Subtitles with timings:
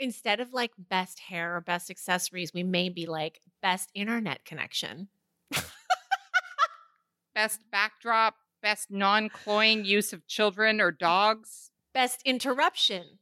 [0.00, 5.08] instead of like best hair or best accessories, we may be like best internet connection.
[7.38, 11.70] Best backdrop, best non cloying use of children or dogs.
[11.94, 13.20] Best interruption.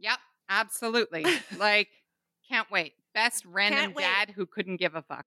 [0.00, 1.24] Yep, absolutely.
[1.56, 1.86] like,
[2.48, 2.94] can't wait.
[3.14, 4.02] Best random wait.
[4.02, 5.26] dad who couldn't give a fuck.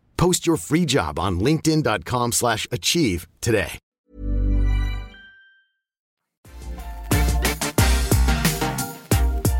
[0.21, 3.79] Post your free job on linkedin.com/achieve slash achieve today.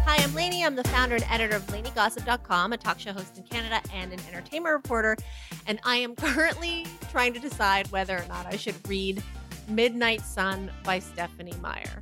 [0.05, 0.63] Hi, I'm Lainey.
[0.63, 4.19] I'm the founder and editor of LaineyGossip.com, a talk show host in Canada and an
[4.27, 5.17] entertainment reporter.
[5.65, 9.23] And I am currently trying to decide whether or not I should read
[9.67, 11.99] Midnight Sun by Stephenie Meyer.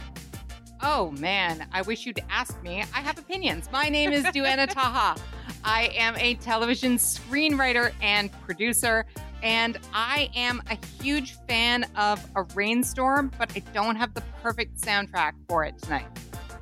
[0.81, 2.83] Oh man, I wish you'd ask me.
[2.93, 3.69] I have opinions.
[3.71, 5.17] My name is Duana Taha.
[5.63, 9.05] I am a television screenwriter and producer,
[9.43, 14.79] and I am a huge fan of A Rainstorm, but I don't have the perfect
[14.81, 16.07] soundtrack for it tonight.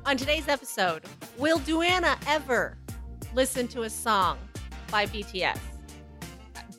[0.04, 1.04] On today's episode,
[1.36, 2.76] will Duana ever
[3.34, 4.38] listen to a song
[4.90, 5.58] by BTS?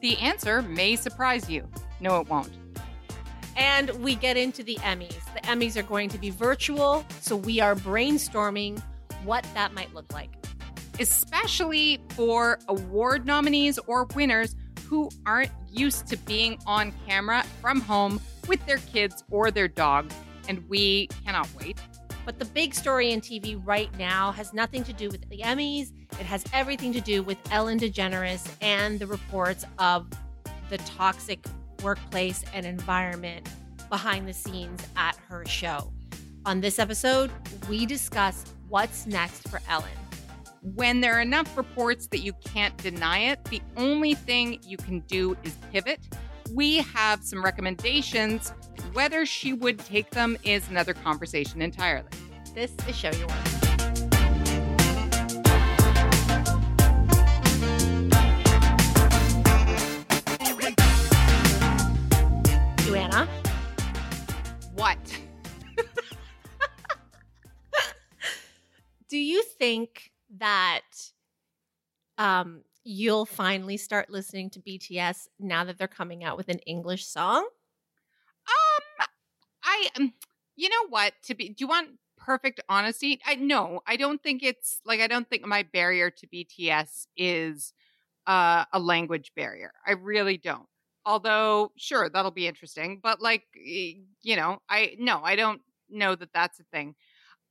[0.02, 1.67] The answer may surprise you.
[2.00, 2.52] No, it won't.
[3.56, 5.22] And we get into the Emmys.
[5.34, 8.81] The Emmys are going to be virtual, so we are brainstorming
[9.23, 10.38] what that might look like.
[11.00, 14.55] Especially for award nominees or winners
[14.88, 20.11] who aren't used to being on camera from home with their kids or their dog.
[20.47, 21.80] And we cannot wait.
[22.25, 25.91] But the big story in TV right now has nothing to do with the Emmys.
[26.19, 30.08] It has everything to do with Ellen DeGeneres and the reports of
[30.69, 31.39] the toxic
[31.81, 33.47] workplace and environment
[33.89, 35.91] behind the scenes at her show.
[36.46, 37.31] On this episode,
[37.69, 40.09] we discuss what's next for Ellen.
[40.62, 45.00] When there are enough reports that you can't deny it, the only thing you can
[45.02, 46.02] do is pivot.
[46.53, 48.52] We have some recommendations.
[48.92, 52.09] Whether she would take them is another conversation entirely.
[52.53, 53.38] This is Show Your Work.
[62.86, 63.30] Duana,
[64.76, 64.97] What?
[69.09, 70.81] do you think that
[72.17, 77.06] um, you'll finally start listening to BTS now that they're coming out with an English
[77.06, 77.47] song?
[78.47, 79.07] Um,
[79.63, 80.13] I, um,
[80.56, 81.13] you know what?
[81.25, 83.19] To be, do you want perfect honesty?
[83.25, 87.73] I no, I don't think it's like I don't think my barrier to BTS is
[88.28, 89.72] uh, a language barrier.
[89.85, 90.67] I really don't.
[91.06, 96.34] Although, sure, that'll be interesting, but like, you know, I no, I don't know that
[96.34, 96.96] that's a thing.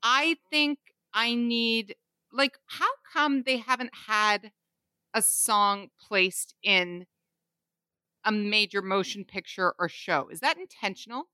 [0.02, 0.78] I think
[1.12, 1.96] I need
[2.32, 4.52] like, how come they haven't had
[5.14, 7.06] a song placed in
[8.24, 10.28] a major motion picture or show?
[10.30, 11.28] Is that intentional?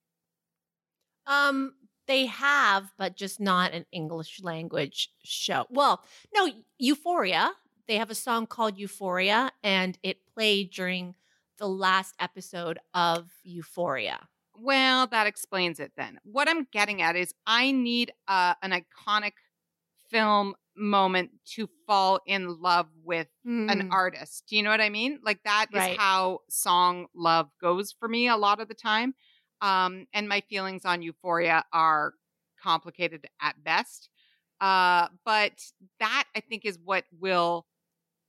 [1.27, 1.75] Um,
[2.07, 5.67] they have, but just not an English language show.
[5.71, 6.03] Well,
[6.35, 7.53] no, Euphoria.
[7.87, 11.15] They have a song called Euphoria, and it played during
[11.59, 14.29] the last episode of Euphoria.
[14.57, 16.19] Well, that explains it then.
[16.25, 19.33] What I'm getting at is I need uh, an iconic
[20.11, 23.29] film moment to fall in love with
[23.69, 23.89] an Mm.
[23.91, 24.47] artist.
[24.49, 25.21] Do you know what I mean?
[25.23, 25.97] Like that is Right.
[25.97, 29.15] how song love goes for me a lot of the time.
[29.61, 32.15] Um, and my feelings on Euphoria are
[32.61, 34.11] complicated at best.
[34.61, 37.67] Uh, but that I think is what will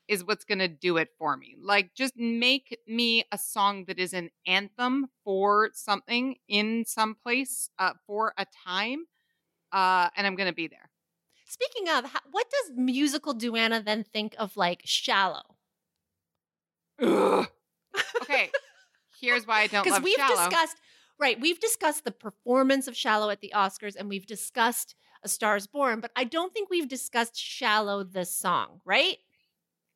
[0.08, 1.56] is what's going to do it for me.
[1.60, 7.70] Like just make me a song that is an anthem for something in some place
[7.80, 9.06] uh, for a time.
[9.72, 10.90] Uh, and I'm going to be there.
[11.56, 15.56] Speaking of, ho- what does musical Duana then think of like Shallow?
[17.02, 17.48] Ugh.
[18.22, 18.52] Okay.
[19.22, 20.50] Here's why I don't Because we've Shallow.
[20.50, 20.78] discussed,
[21.18, 21.40] right?
[21.40, 25.66] We've discussed the performance of Shallow at the Oscars, and we've discussed A Star Is
[25.68, 29.18] Born, but I don't think we've discussed Shallow the song, right?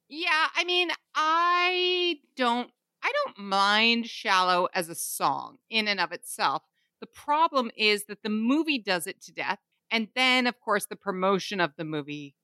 [0.07, 2.69] Yeah, I mean, I don't
[3.03, 6.63] I don't mind Shallow as a song in and of itself.
[7.01, 9.59] The problem is that the movie does it to death,
[9.91, 12.35] and then of course the promotion of the movie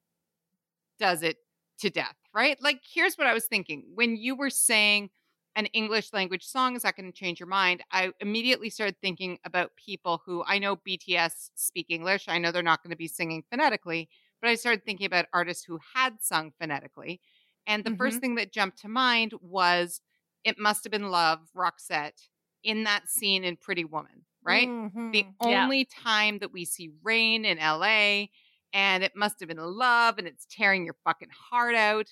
[0.99, 1.37] does it
[1.79, 2.61] to death, right?
[2.61, 3.83] Like here's what I was thinking.
[3.95, 5.09] When you were saying
[5.57, 7.83] an English language song is that going to change your mind?
[7.91, 12.25] I immediately started thinking about people who I know BTS speak English.
[12.27, 14.09] I know they're not going to be singing phonetically,
[14.41, 17.21] but I started thinking about artists who had sung phonetically.
[17.67, 17.91] And the Mhm.
[17.91, 20.01] first thing that jumped to mind was
[20.43, 22.29] It Must Have Been Love, Roxette,
[22.63, 24.71] in that scene in Pretty Woman, right?
[25.13, 25.35] The Mhm.
[25.41, 25.71] Yeah.
[25.71, 28.31] only time that we see rain in LA,
[28.73, 32.07] and it must have been love, and it's tearing your fucking heart out.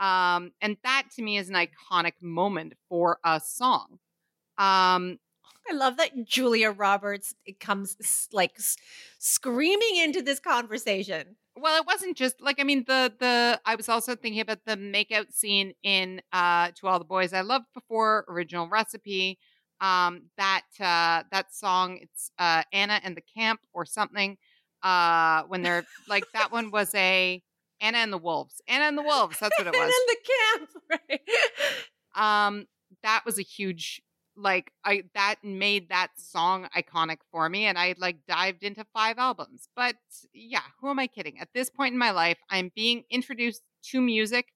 [0.00, 3.98] Um, and that to me is an iconic moment for a song.
[4.58, 5.18] Um,
[5.70, 8.58] I love that Julia Roberts it comes like
[9.18, 11.36] screaming into this conversation.
[11.56, 14.76] well, it wasn't just like I mean the the I was also thinking about the
[14.76, 19.38] makeout scene in uh To All the Boys I Loved Before, original recipe.
[19.80, 24.36] Um that uh that song, it's uh Anna and the Camp or something.
[24.82, 27.42] Uh when they're like that one was a
[27.80, 28.60] Anna and the Wolves.
[28.68, 29.92] Anna and the Wolves, that's what it was.
[29.94, 31.20] and the camp, right?
[32.14, 32.66] um
[33.02, 34.02] that was a huge
[34.36, 39.18] like i that made that song iconic for me and i like dived into five
[39.18, 39.96] albums but
[40.32, 44.00] yeah who am i kidding at this point in my life i'm being introduced to
[44.00, 44.46] music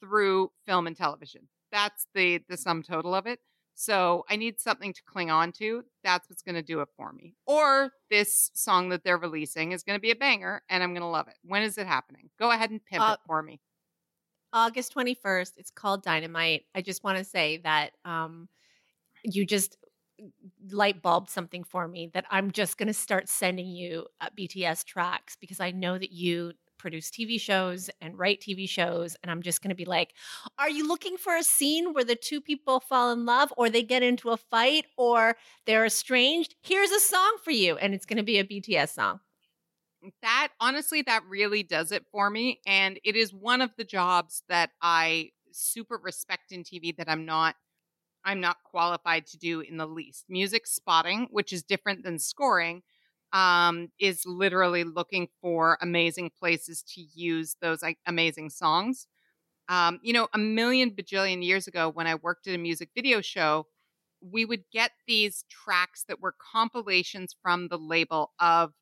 [0.00, 3.38] through film and television that's the the sum total of it
[3.74, 7.12] so i need something to cling on to that's what's going to do it for
[7.12, 10.90] me or this song that they're releasing is going to be a banger and i'm
[10.92, 13.42] going to love it when is it happening go ahead and pimp Uh, it for
[13.42, 13.60] me
[14.54, 15.54] August 21st.
[15.56, 16.62] It's called Dynamite.
[16.76, 18.48] I just want to say that um,
[19.24, 19.76] you just
[20.70, 24.84] light bulb something for me that I'm just going to start sending you uh, BTS
[24.84, 26.52] tracks because I know that you
[26.84, 29.16] produce TV shows and write TV shows.
[29.22, 30.12] And I'm just going to be like,
[30.58, 33.82] are you looking for a scene where the two people fall in love or they
[33.82, 35.36] get into a fight or
[35.66, 36.54] they're estranged?
[36.62, 37.76] Here's a song for you.
[37.78, 39.20] And it's going to be a BTS song.
[40.22, 44.42] that honestly that really does it for me and it is one of the jobs
[44.48, 47.54] that i super respect in tv that i'm not
[48.24, 52.82] i'm not qualified to do in the least music spotting which is different than scoring
[53.34, 59.06] um, is literally looking for amazing places to use those like amazing songs.
[59.68, 63.22] Um, you know a million bajillion years ago when i worked at a music video
[63.22, 63.66] show
[64.20, 68.72] we would get these tracks that were compilations from the label of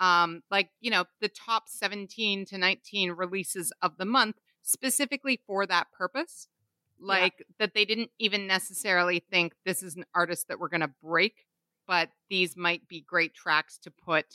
[0.00, 5.66] um, like you know the top 17 to 19 releases of the month specifically for
[5.66, 6.48] that purpose
[7.00, 10.90] like that they didn't even necessarily think this is an artist that we're going to
[11.02, 11.46] break
[11.88, 14.26] but these might be great tracks to put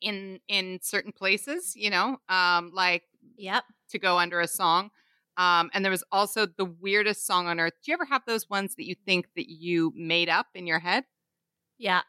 [0.00, 3.02] in in certain places you know um like
[3.38, 3.64] Yep.
[3.90, 4.90] to go under a song
[5.36, 8.48] um and there was also the weirdest song on earth do you ever have those
[8.50, 11.04] ones that you think that you made up in your head
[11.78, 12.02] Yeah,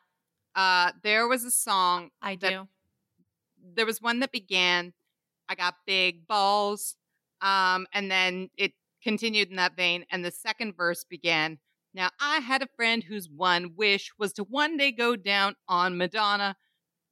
[0.56, 2.68] uh there was a song I that- do.
[3.74, 4.94] there was one that began
[5.50, 6.95] i got big balls
[7.42, 11.57] um and then it continued in that vein and the second verse began
[11.98, 15.98] now i had a friend whose one wish was to one day go down on
[15.98, 16.56] madonna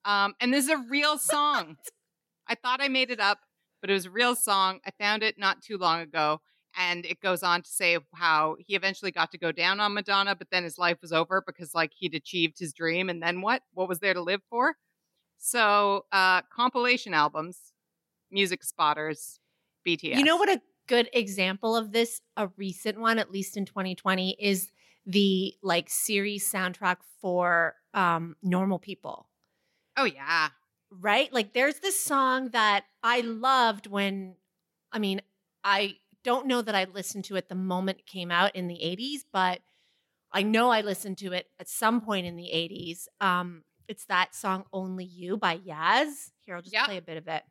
[0.06, 1.76] um and this is a real song.
[2.48, 3.40] I thought i made it up
[3.82, 4.80] but it was a real song.
[4.84, 6.40] I found it not too long ago
[6.78, 10.36] and it goes on to say how he eventually got to go down on madonna
[10.36, 13.62] but then his life was over because like he'd achieved his dream and then what?
[13.74, 14.76] What was there to live for?
[15.38, 17.60] So, uh, compilation albums,
[18.32, 19.40] music spotters,
[19.88, 20.18] BTS.
[20.18, 24.38] You know what a good example of this, a recent one, at least in 2020,
[24.40, 24.72] is
[25.06, 29.30] the like series soundtrack for um normal people.
[29.98, 30.50] Oh yeah,
[30.92, 31.32] Right?
[31.34, 34.36] Like there's this song that I loved when
[34.92, 35.22] I mean,
[35.64, 38.76] I don't know that I listened to it the moment it came out in the
[38.76, 39.60] 80s, but
[40.32, 43.08] I know I listened to it at some point in the 80s.
[43.22, 46.32] Um it's that song Only You by Yaz.
[46.40, 46.86] Here, I'll just Yep.
[46.86, 47.44] play a bit of it.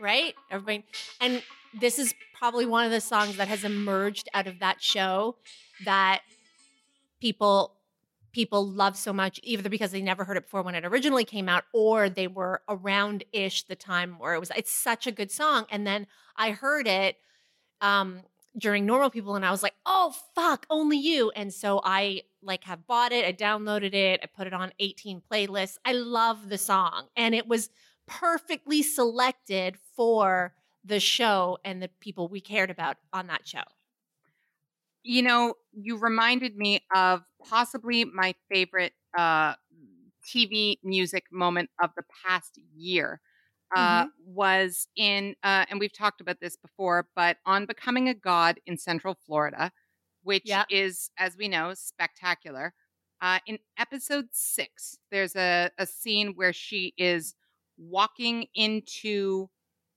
[0.00, 0.34] Right?
[0.50, 0.84] Everybody
[1.20, 1.42] and
[1.80, 5.36] this is probably one of the songs that has emerged out of that show
[5.84, 6.20] that
[7.20, 7.74] people
[8.32, 11.48] people love so much either because they never heard it before when it originally came
[11.48, 15.30] out or they were around ish the time where it was it's such a good
[15.30, 15.66] song.
[15.70, 16.06] And then
[16.36, 17.16] i heard it
[17.80, 18.20] um
[18.56, 21.30] during normal people and i was like oh fuck only you.
[21.34, 25.22] And so i like have bought it i downloaded it i put it on 18
[25.30, 25.78] playlists.
[25.84, 27.08] I love the song.
[27.16, 27.70] And it was
[28.06, 30.54] perfectly selected for
[30.88, 33.64] the show and the people we cared about on that show
[35.02, 39.54] you know, you reminded me of possibly my favorite uh,
[40.24, 43.20] TV music moment of the past year.
[43.74, 48.60] Uh, Was in, uh, and we've talked about this before, but on Becoming a God
[48.66, 49.72] in Central Florida,
[50.22, 50.68] which Yep.
[50.68, 52.74] is, as we know, spectacular.
[53.20, 57.34] Uh, in episode six, there's a, a scene where she is
[57.76, 59.48] walking into,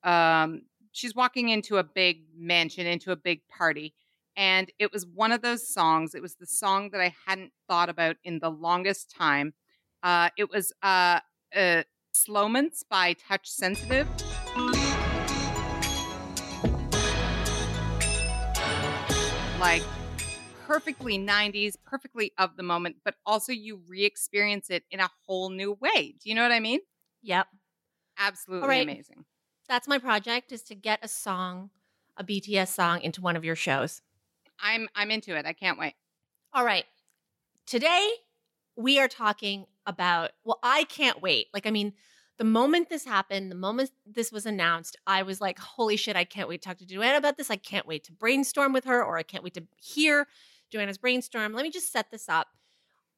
[0.03, 3.93] um, she's walking into a big mansion, into a big party.
[4.35, 6.15] And it was one of those songs.
[6.15, 9.53] It was the song that I hadn't thought about in the longest time.
[10.03, 11.19] Uh, it was uh,
[11.55, 14.07] uh, Slowments by Touch Sensitive.
[19.59, 19.83] Like
[20.65, 25.49] perfectly 90s, perfectly of the moment, but also you re experience it in a whole
[25.49, 26.15] new way.
[26.19, 26.79] Do you know what I mean?
[27.21, 27.47] Yep.
[28.17, 28.83] Absolutely right.
[28.83, 29.25] amazing.
[29.71, 31.69] That's my project is to get a song,
[32.17, 34.01] a BTS song into one of your shows.
[34.59, 35.45] I'm I'm into it.
[35.45, 35.93] I can't wait.
[36.51, 36.83] All right.
[37.65, 38.11] Today
[38.75, 41.47] we are talking about well, I can't wait.
[41.53, 41.93] Like I mean,
[42.37, 46.25] the moment this happened, the moment this was announced, I was like, holy shit, I
[46.25, 47.49] can't wait to talk to Duana about this.
[47.49, 50.27] I can't wait to brainstorm with her, or I can't wait to hear
[50.69, 51.53] Duana's brainstorm.
[51.53, 52.47] Let me just set this up.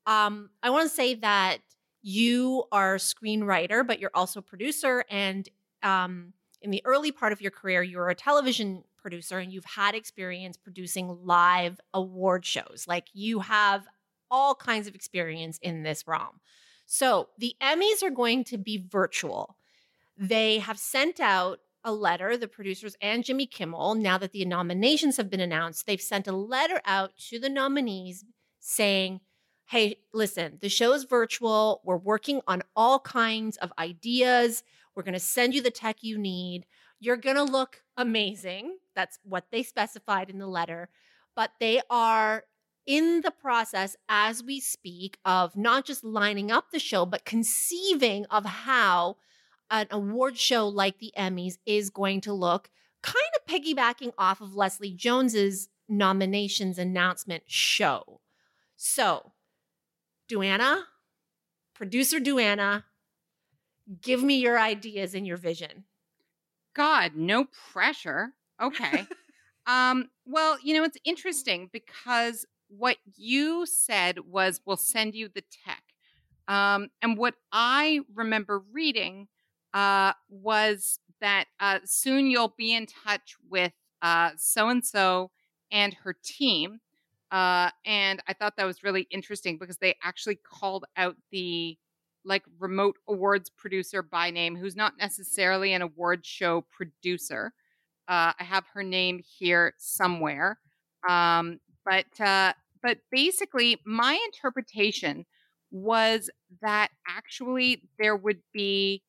[0.06, 1.62] Um, I want to say that
[2.04, 5.04] you are a screenwriter, but you're also a producer.
[5.10, 5.50] And
[5.82, 6.34] um,
[6.64, 9.94] in the early part of your career, you were a television producer and you've had
[9.94, 12.86] experience producing live award shows.
[12.88, 13.86] Like you have
[14.32, 16.40] all kinds of experience in this realm.
[16.86, 19.58] So the Emmys are going to be virtual.
[20.18, 25.18] They have sent out a letter, the producers and Jimmy Kimmel, now that the nominations
[25.18, 28.24] have been announced, they've sent a letter out to the nominees
[28.60, 29.20] saying,
[29.66, 31.82] Hey, listen, the show is virtual.
[31.84, 34.64] We're working on all kinds of ideas.
[34.96, 36.66] We're going to send you the tech you need.
[37.00, 38.78] You're going to look amazing.
[38.96, 40.90] That's what they specified in the letter.
[41.36, 42.44] But they are
[42.86, 48.26] in the process as we speak of not just lining up the show, but conceiving
[48.30, 49.18] of how
[49.72, 52.70] an award show like the Emmys is going to look,
[53.02, 58.22] kind of piggybacking off of Leslie Jones's nominations announcement show.
[58.76, 59.32] So,
[60.30, 60.84] Duana,
[61.74, 62.84] producer Duana,
[64.02, 65.86] give me your ideas and your vision.
[66.76, 68.34] God, no pressure.
[68.62, 69.08] Okay.
[69.68, 75.44] um, well, you know, it's interesting because what you said was we'll send you the
[75.66, 75.84] tech.
[76.48, 79.28] Um, and what I remember reading
[79.74, 83.72] uh, was that uh, soon you'll be in touch with
[84.38, 85.32] so and so
[85.72, 86.80] and her team.
[87.32, 91.78] Uh, and I thought that was really interesting because they actually called out the
[92.26, 97.54] like remote awards producer by name, who's not necessarily an award show producer.
[98.08, 100.60] Uh, I have her name here somewhere.
[101.08, 105.26] Um, but uh, but basically, my interpretation
[105.72, 106.30] was
[106.62, 109.02] that actually there would be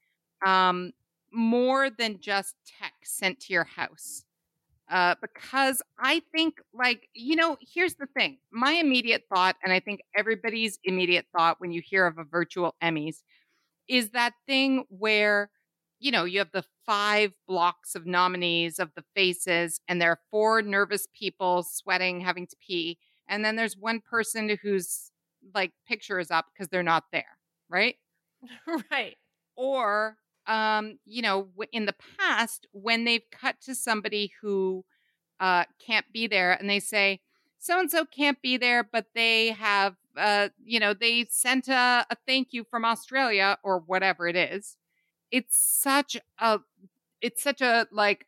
[0.47, 0.93] um,
[1.33, 4.24] more than just tech sent to your house.
[4.91, 9.81] Uh, because I think, like, you know, here's the thing my immediate thought, and I
[9.81, 13.23] think everybody's immediate thought when you hear of a virtual Emmys,
[13.89, 15.51] is that thing where,
[16.01, 20.21] you know, you have the five blocks of nominees of the faces, and there are
[20.31, 22.99] four nervous people sweating, having to pee.
[23.29, 25.11] And then there's one person whose
[25.55, 27.39] like picture is up because they're not there,
[27.69, 27.97] right?
[28.91, 29.17] right.
[29.57, 34.85] Or um, you know, in the past, when they've cut to somebody who
[35.41, 37.21] uh, can't be there and they say,
[37.59, 42.07] so and so can't be there, but they have, uh, you know, they sent a,
[42.11, 44.77] a thank you from Australia or whatever it is.
[45.31, 46.61] It's such a,
[47.23, 48.27] it's such a like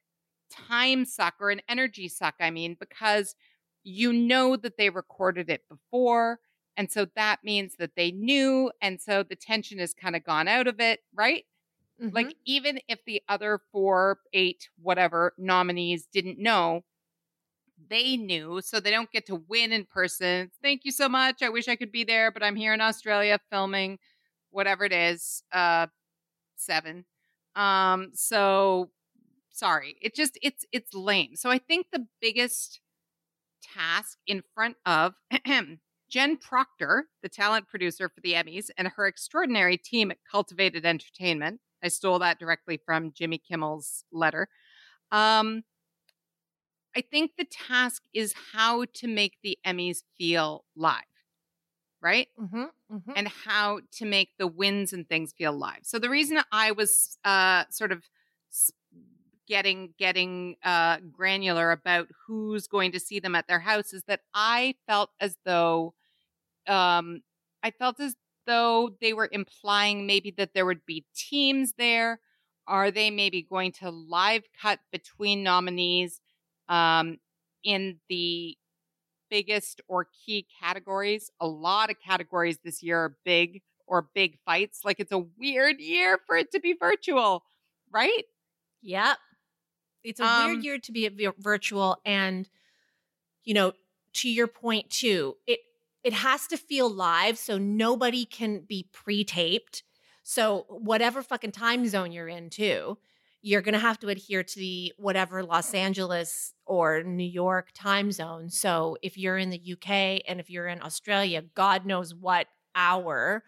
[0.50, 2.34] time suck or an energy suck.
[2.40, 3.34] I mean, because
[3.84, 6.40] you know that they recorded it before.
[6.76, 8.70] And so that means that they knew.
[8.82, 11.44] And so the tension has kind of gone out of it, right?
[12.02, 12.14] Mm-hmm.
[12.14, 16.82] Like, even if the other four, eight, whatever nominees didn't know,
[17.88, 18.60] they knew.
[18.62, 20.50] So they don't get to win in person.
[20.62, 21.42] Thank you so much.
[21.42, 23.98] I wish I could be there, but I'm here in Australia filming
[24.50, 25.86] whatever it is, uh,
[26.56, 27.04] seven.
[27.54, 28.90] Um, so
[29.50, 29.96] sorry.
[30.00, 31.36] It just, it's, it's lame.
[31.36, 32.80] So I think the biggest
[33.62, 35.14] task in front of
[36.10, 41.60] Jen Proctor, the talent producer for the Emmys, and her extraordinary team at Cultivated Entertainment.
[41.82, 44.48] I stole that directly from Jimmy Kimmel's letter.
[45.12, 45.64] Um,
[46.96, 50.94] I think the task is how to make the Emmys feel live,
[52.00, 52.28] right?
[52.40, 53.12] Mm-hmm, mm-hmm.
[53.14, 55.80] And how to make the wins and things feel live.
[55.82, 58.02] So the reason I was uh, sort of
[59.46, 64.20] getting getting uh, granular about who's going to see them at their house is that
[64.34, 65.94] I felt as though
[66.66, 67.22] um,
[67.62, 68.16] I felt as
[68.46, 72.20] though they were implying maybe that there would be teams there.
[72.66, 76.20] Are they maybe going to live cut between nominees
[76.68, 77.18] um,
[77.64, 78.56] in the
[79.30, 81.30] biggest or key categories?
[81.40, 84.80] A lot of categories this year are big or big fights.
[84.84, 87.44] Like it's a weird year for it to be virtual,
[87.92, 88.24] right?
[88.82, 89.18] Yep.
[90.04, 92.48] It's a Um, weird year to be virtual and
[93.44, 93.72] you know,
[94.14, 95.60] to your point too, it
[96.04, 99.82] it has to feel live so nobody can be pre-taped.
[100.22, 102.98] So, whatever fucking time zone you're in, too,
[103.42, 108.10] you're going to have to adhere to the whatever Los Angeles or New York time
[108.10, 108.50] zone.
[108.50, 113.44] So, if you're in the UK and if you're in Australia, God knows what hour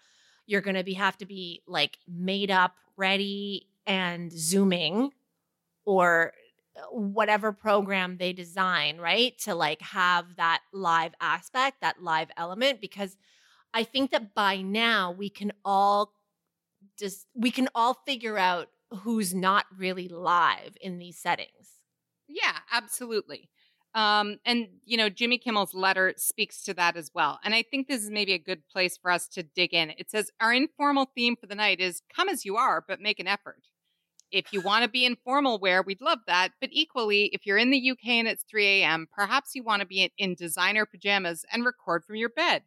[0.47, 5.11] you're going to be have to be like made up, ready and zooming
[5.85, 6.33] or
[6.90, 9.37] whatever program they design, right?
[9.40, 13.16] To like have that live aspect, that live element because
[13.75, 16.12] I think that by now we can all
[16.99, 18.68] just we can all figure out
[19.02, 21.80] who's not really live in these settings.
[22.26, 23.50] Yeah, absolutely.
[23.94, 27.38] Um, and you know, Jimmy Kimmel's letter speaks to that as well.
[27.44, 29.90] And I think this is maybe a good place for us to dig in.
[29.90, 33.18] It says our informal theme for the night is come as you are, but make
[33.18, 33.62] an effort.
[34.30, 36.50] If you want to be informal wear, we'd love that.
[36.61, 39.87] But equally, if you're in the UK and it's 3 a.m., perhaps you want to
[39.87, 42.62] be in designer pajamas and record from your bed.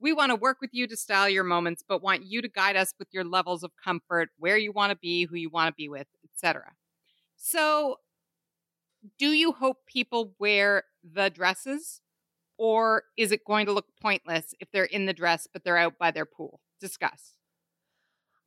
[0.00, 2.76] We want to work with you to style your moments, but want you to guide
[2.76, 5.74] us with your levels of comfort, where you want to be, who you want to
[5.74, 6.72] be with, etc.
[7.36, 7.96] So,
[9.18, 12.00] do you hope people wear the dresses
[12.58, 15.98] or is it going to look pointless if they're in the dress but they're out
[15.98, 16.60] by their pool?
[16.80, 17.39] Discuss.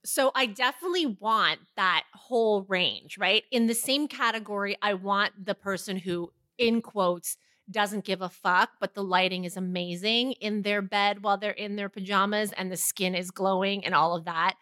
[0.06, 3.44] So I definitely want that whole range, right?
[3.52, 7.38] In the same category, I want the person who, in quotes,
[7.72, 11.78] doesn't give a fuck, but the lighting is amazing in their bed while they're in
[11.78, 14.56] their pajamas and the skin is glowing and all of that.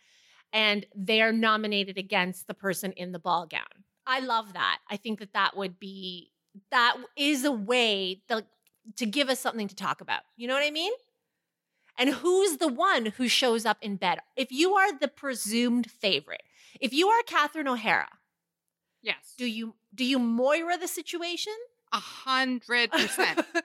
[0.53, 3.63] And they are nominated against the person in the ball gown.
[4.05, 4.79] I love that.
[4.89, 6.31] I think that that would be,
[6.69, 8.45] that is a way to,
[8.98, 10.21] to give us something to talk about.
[10.36, 10.91] You know what I mean?
[11.98, 14.19] And who's the one who shows up in bed?
[14.36, 16.43] If you are the presumed favorite,
[16.79, 18.07] if you are Catherine O'Hara,
[19.01, 19.33] yes.
[19.38, 21.53] Do you do you Moira the situation?
[21.93, 23.41] A hundred percent.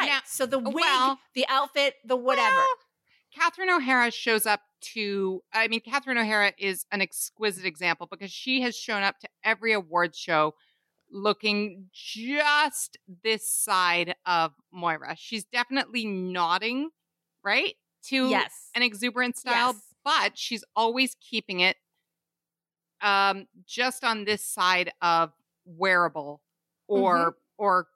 [0.00, 0.06] Right.
[0.08, 2.54] Now- so the wig, well- the outfit, the whatever.
[2.56, 2.66] Well,
[3.34, 4.60] Catherine O'Hara shows up
[4.94, 9.28] to, I mean, Catherine O'Hara is an exquisite example because she has shown up to
[9.44, 10.54] every awards show
[11.10, 15.14] looking just this side of Moira.
[15.18, 16.90] She's definitely nodding,
[17.44, 17.74] right?
[18.08, 18.70] To yes.
[18.74, 19.82] an exuberant style, Yes.
[20.04, 21.76] but she's always keeping it
[23.00, 25.32] um just on this side of
[25.64, 26.40] wearable
[26.88, 27.30] or Mm-hmm.
[27.58, 27.86] or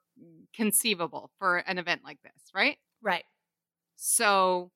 [0.55, 2.77] conceivable for an event like this, right?
[3.03, 3.23] right.
[3.95, 4.71] So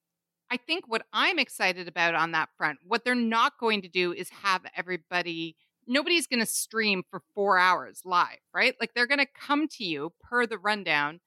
[0.51, 4.13] I think what I'm excited about on that front, what they're not going to do
[4.13, 5.55] is have everybody,
[5.87, 8.75] nobody's going to stream for four hours live, right?
[8.79, 11.19] Like they're going to come to you per the rundown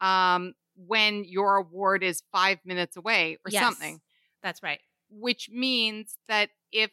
[0.00, 3.50] um, when your award is five minutes away or Yes.
[3.50, 4.00] something,
[4.42, 4.80] That's right.
[5.10, 6.90] which means that if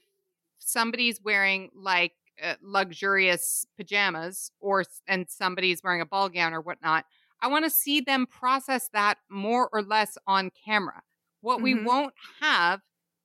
[0.59, 7.05] somebody's wearing like uh, luxurious pajamas or and somebody's wearing a ball gown or whatnot,
[7.41, 11.01] I want to see them process that more or less on camera.
[11.41, 11.75] What we Mhm.
[11.75, 12.81] won't have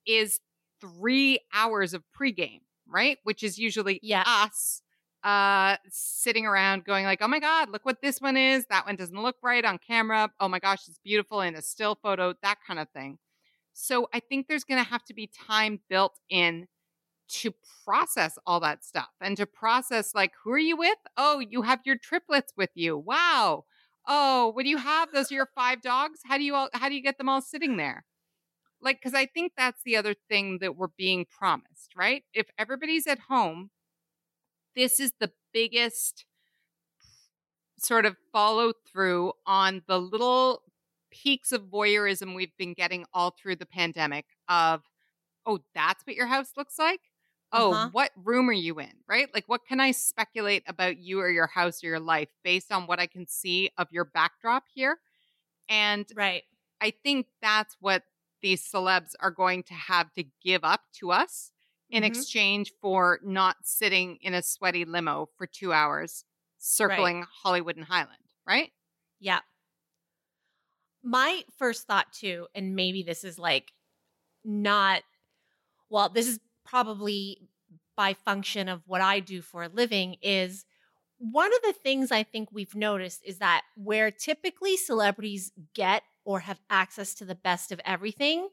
[0.07, 0.41] is
[0.81, 3.19] three hours of pregame, right?
[3.25, 4.25] Which is usually Yeah.
[4.25, 4.83] us
[5.27, 8.67] uh sitting around going like, oh my God, look what this one is.
[8.71, 10.31] That one doesn't look right on camera.
[10.41, 13.19] Oh my gosh, it's beautiful in a still photo, that kind of thing.
[13.75, 16.69] So I think there's gonna have to be time built in
[17.29, 17.53] to
[17.85, 20.99] process all that stuff and to process like who are you with?
[21.17, 22.97] Oh, you have your triplets with you.
[22.99, 23.65] Wow.
[24.07, 25.11] Oh, what do you have?
[25.13, 26.21] Those are your five dogs?
[26.25, 28.05] How do you all how do you get them all sitting there?
[28.81, 32.25] Like cuz I think that's the other thing that we're being promised, right?
[32.35, 33.71] If everybody's at home,
[34.77, 36.25] this is the biggest
[37.79, 40.63] sort of follow through on the little
[41.11, 44.83] peeks of voyeurism we've been getting all through the pandemic of
[45.47, 47.01] oh, that's what your house looks like?
[47.53, 47.89] Oh, Uh-huh.
[47.93, 48.93] what room are you in?
[49.09, 49.33] Right?
[49.33, 52.87] Like, what can I speculate about you or your house or your life based on
[52.89, 54.99] what I can see of your backdrop here?
[55.69, 56.43] And Right.
[56.81, 58.03] I think that's what
[58.43, 61.53] these celebs are going to have to give up to us
[61.91, 62.27] in Mhm.
[62.27, 66.25] exchange for not sitting in a sweaty limo for two hours
[66.59, 68.73] circling Hollywood and Highland, right?
[69.21, 69.41] Yeah.
[71.03, 73.73] My first thought too, and maybe this is like
[74.45, 75.03] not
[75.91, 77.49] well, this is probably
[77.97, 80.65] by function of what I do for a living is
[81.19, 86.41] one of the things I think we've noticed is that where typically celebrities get or
[86.41, 88.49] have access to the best of everything,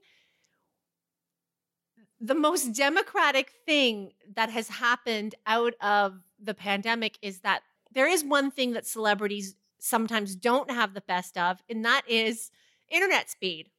[2.23, 8.23] the most democratic thing that has happened out of the pandemic is that there is
[8.23, 12.49] one thing that celebrities sometimes don't have the best of, and that is
[12.89, 13.69] internet speed.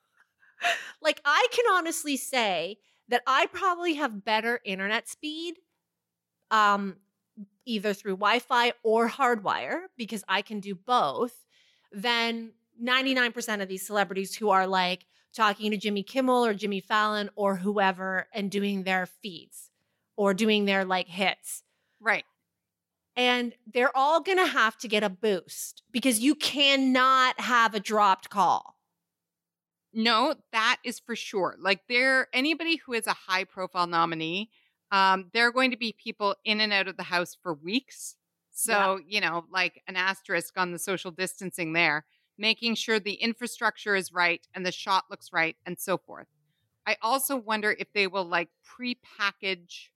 [1.02, 5.56] like, I can honestly say that I probably have better internet speed,
[6.50, 6.96] um,
[7.66, 11.44] either through Wi Fi or hardwire, because I can do both,
[11.92, 17.30] than 99% of these celebrities who are like talking to Jimmy Kimmel or Jimmy Fallon
[17.34, 19.70] or whoever and doing their feeds
[20.16, 21.62] or doing their like hits.
[22.00, 22.24] Right.
[23.16, 27.80] And they're all going to have to get a boost because you cannot have a
[27.80, 28.76] dropped call.
[29.92, 31.56] No, that is for sure.
[31.58, 34.50] Like there anybody who is a high profile nominee,
[34.92, 38.16] um, there are going to be people in and out of the house for weeks.
[38.52, 38.98] So, yeah.
[39.06, 42.04] you know, like an asterisk on the social distancing there,
[42.40, 46.26] making sure the infrastructure is right and the shot looks right and so forth.
[46.86, 49.92] I also wonder if they will like pre-package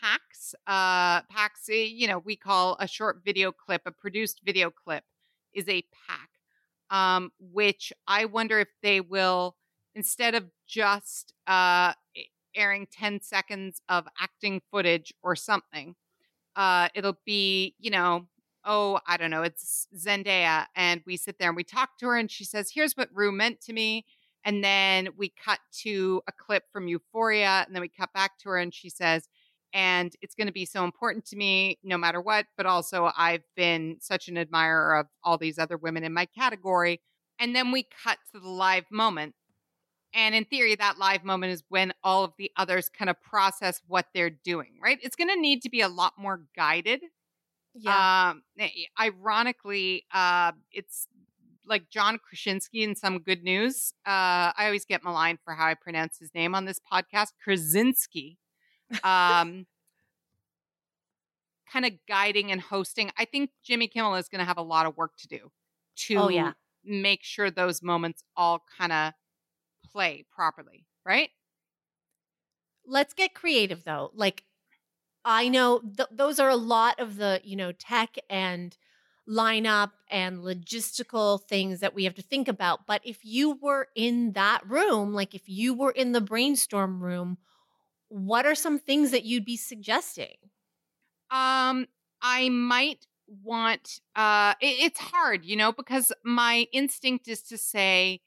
[0.00, 0.54] packs.
[0.66, 5.04] Uh packs, eh, you know, we call a short video clip, a produced video clip
[5.52, 6.30] is a pack
[6.90, 9.56] um, which I wonder if they will,
[9.94, 11.92] instead of just uh,
[12.54, 15.94] airing 10 seconds of acting footage or something,
[16.56, 18.26] uh, it'll be, you know,
[18.64, 20.66] oh, I don't know, it's Zendaya.
[20.76, 23.32] And we sit there and we talk to her, and she says, Here's what Rue
[23.32, 24.04] meant to me.
[24.44, 28.50] And then we cut to a clip from Euphoria, and then we cut back to
[28.50, 29.28] her, and she says,
[29.74, 32.46] and it's going to be so important to me no matter what.
[32.56, 37.00] But also, I've been such an admirer of all these other women in my category.
[37.38, 39.34] And then we cut to the live moment.
[40.14, 43.82] And in theory, that live moment is when all of the others kind of process
[43.86, 44.98] what they're doing, right?
[45.02, 47.02] It's going to need to be a lot more guided.
[47.80, 48.30] Yeah.
[48.30, 48.42] Um,
[49.00, 51.06] ironically, uh, it's
[51.66, 53.92] like John Krasinski in some good news.
[54.06, 57.32] Uh, I always get maligned for how I pronounce his name on this podcast.
[57.42, 58.38] Krasinski
[59.04, 59.66] um,
[61.72, 63.10] kind of guiding and hosting.
[63.16, 65.50] I think Jimmy Kimmel is going to have a lot of work to do
[66.06, 66.52] to oh, yeah.
[66.84, 69.12] make sure those moments all kind of
[69.92, 71.30] play properly, right?
[72.86, 74.10] Let's get creative though.
[74.14, 74.44] Like
[75.28, 78.76] I know th- those are a lot of the, you know, tech and
[79.28, 82.86] lineup and logistical things that we have to think about.
[82.86, 87.36] But if you were in that room, like if you were in the brainstorm room,
[88.08, 90.36] what are some things that you'd be suggesting?
[91.30, 91.86] Um,
[92.22, 93.06] I might
[93.44, 98.20] want uh it, it's hard, you know, because my instinct is to say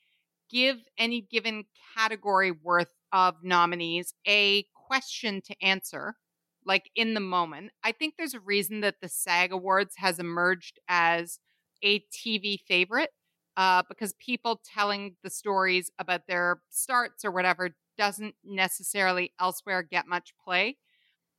[0.51, 1.65] give any given
[1.97, 6.15] category worth of nominees a question to answer
[6.65, 7.71] like in the moment.
[7.83, 11.39] I think there's a reason that the SAG Awards has emerged as
[11.83, 13.09] a TV favorite
[13.57, 20.07] uh, because people telling the stories about their starts or whatever doesn't necessarily elsewhere get
[20.07, 20.77] much play,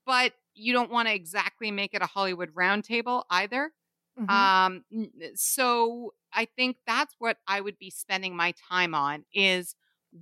[0.06, 3.72] but you don't want to exactly make it a Hollywood roundtable either.
[4.20, 4.30] Mm-hmm.
[4.30, 9.74] Um, so I think that's what I would be spending my time on is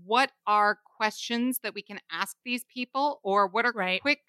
[0.04, 4.00] what are questions that we can ask these people or what are right.
[4.00, 4.20] quick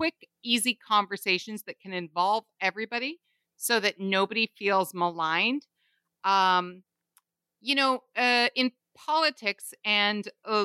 [0.00, 3.20] quick easy conversations that can involve everybody
[3.58, 5.66] so that nobody feels maligned
[6.24, 6.82] um
[7.60, 10.64] you know uh in politics and uh,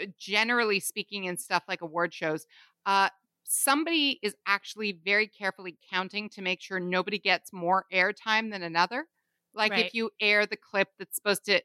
[0.00, 2.44] uh, generally speaking in stuff like award shows
[2.86, 3.08] uh
[3.44, 9.06] somebody is actually very carefully counting to make sure nobody gets more airtime than another
[9.54, 9.86] like right.
[9.86, 11.60] if you air the clip that's supposed to eh,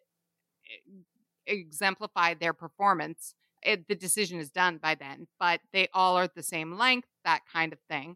[1.47, 3.33] exemplify their performance
[3.65, 7.41] it, the decision is done by then but they all are the same length that
[7.51, 8.15] kind of thing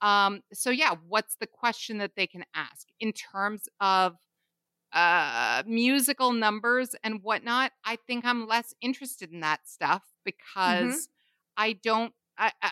[0.00, 4.16] um so yeah what's the question that they can ask in terms of
[4.94, 10.22] uh, musical numbers and whatnot, I think I'm less interested in that stuff mm-hmm.
[10.24, 11.64] because mm-hmm.
[11.64, 12.12] I don't.
[12.38, 12.70] I, I,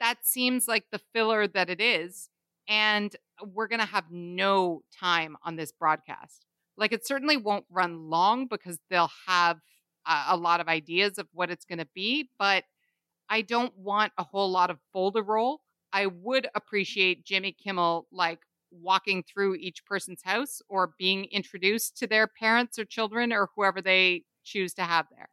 [0.00, 2.28] that seems like the filler that it is,
[2.68, 6.44] and we're gonna have no time on this broadcast.
[6.76, 9.60] Like it certainly won't run long because they'll have
[10.06, 12.64] a, lot of ideas of what it's gonna be, but
[13.28, 15.60] I don't want a whole lot of folder roll.
[15.92, 22.06] I would appreciate Jimmy Kimmel like walking through each person's house or being introduced to
[22.06, 25.28] their parents or children or whoever they choose to have there.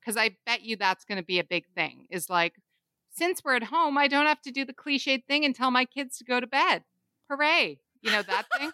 [0.00, 2.54] Because I bet you that's going to be a big thing is like,
[3.10, 5.84] since we're at home, I don't have to do the cliched thing and tell my
[5.84, 6.84] kids to go to bed.
[7.28, 7.78] Hooray.
[8.00, 8.70] You know that thing?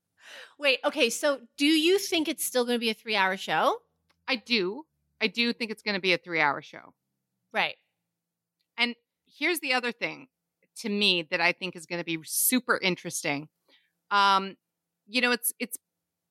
[0.58, 1.10] Wait, okay.
[1.10, 3.78] So do you think it's still going to be a three hour show?
[4.28, 4.84] I do.
[5.20, 6.94] I do think it's going to be a three hour show.
[7.52, 7.76] Right.
[8.76, 8.94] And
[9.26, 10.28] here's the other thing
[10.76, 13.48] to me that I think is going to be super interesting.
[14.10, 14.56] Um,
[15.06, 15.78] you know, it's it's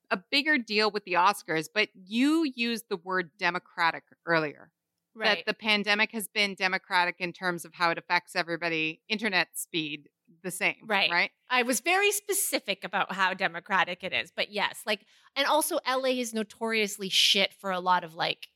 [0.09, 4.71] a bigger deal with the Oscars, but you used the word democratic earlier.
[5.15, 5.37] Right.
[5.37, 10.09] That the pandemic has been democratic in terms of how it affects everybody, internet speed,
[10.43, 10.75] the same.
[10.85, 11.09] Right.
[11.09, 11.31] Right.
[11.49, 15.01] I was very specific about how democratic it is, but yes, like,
[15.35, 18.47] and also LA is notoriously shit for a lot of like,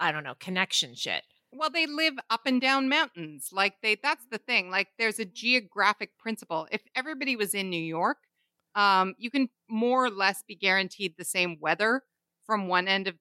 [0.00, 1.22] I don't know, connection shit.
[1.52, 3.50] Well, they live up and down mountains.
[3.52, 4.70] Like they that's the thing.
[4.70, 6.66] Like there's a geographic principle.
[6.70, 8.18] If everybody was in New York,
[8.74, 12.02] um, you can more or less be guaranteed the same weather
[12.44, 13.14] from one end of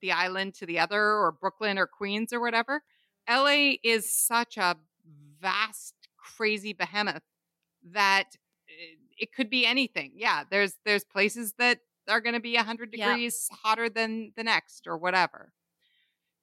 [0.00, 2.82] the island to the other or Brooklyn or Queens or whatever.
[3.28, 4.76] LA is such a
[5.40, 5.94] vast,
[6.36, 7.22] crazy behemoth
[7.92, 8.36] that
[8.68, 10.12] eh, it could be anything.
[10.14, 13.58] Yeah, there's there's places that are going to be 100 degrees yep.
[13.62, 15.52] hotter than the next or whatever.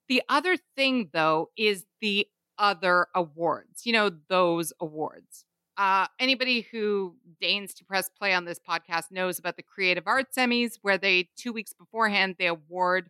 [0.08, 2.26] The other thing though is the
[2.58, 3.86] other awards.
[3.86, 5.44] You know, those awards.
[5.76, 10.36] Uh, anybody who deigns to press play on this podcast knows about the Creative Arts
[10.36, 13.08] Emmys, where they two weeks beforehand they award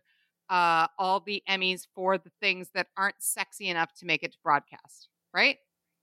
[0.49, 4.37] uh, all the Emmys for the things that aren't sexy enough to make it to
[4.43, 5.09] broadcast.
[5.33, 5.57] Right?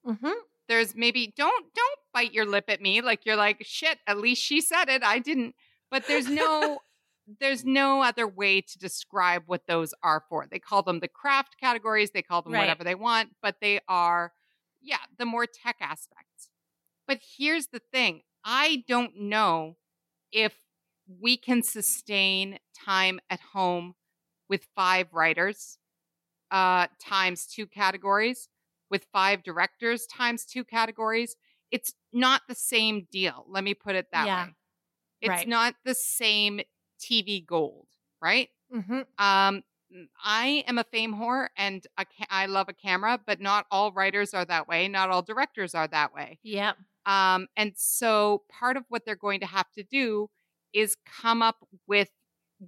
[0.07, 0.29] Mm-hmm.
[0.69, 3.99] There's maybe don't don't bite your lip at me like you're like shit.
[4.07, 5.03] At least she said it.
[5.03, 5.55] I didn't.
[5.91, 6.81] But there's no
[7.41, 10.47] there's no other way to describe what those are for.
[10.51, 12.11] They call them the craft categories.
[12.11, 12.61] They call them right.
[12.61, 14.33] whatever they want, but they are
[14.81, 16.51] yeah the more tech aspects.
[17.07, 19.77] But here's the thing I don't know
[20.31, 20.55] if
[21.21, 23.95] we can sustain time at home
[24.49, 25.79] with five writers
[26.51, 28.49] uh, times two categories,
[28.91, 31.37] with five directors times two categories.
[31.71, 33.45] It's not the same deal.
[33.49, 34.47] Let me put it that yeah.
[34.47, 34.55] way.
[35.21, 35.49] It's right.
[35.49, 36.61] not the same
[37.01, 37.89] TV gold,
[38.23, 38.49] right?
[38.75, 39.01] Mm-hmm.
[39.19, 39.63] Um,
[40.23, 43.93] I am a fame whore and a ca- I love a camera, but not all
[43.93, 44.89] writers are that way.
[44.89, 46.39] Not all directors are that way.
[46.43, 46.73] Yeah.
[47.07, 50.29] Um, and so part of what they're going to have to do
[50.75, 52.11] is come up with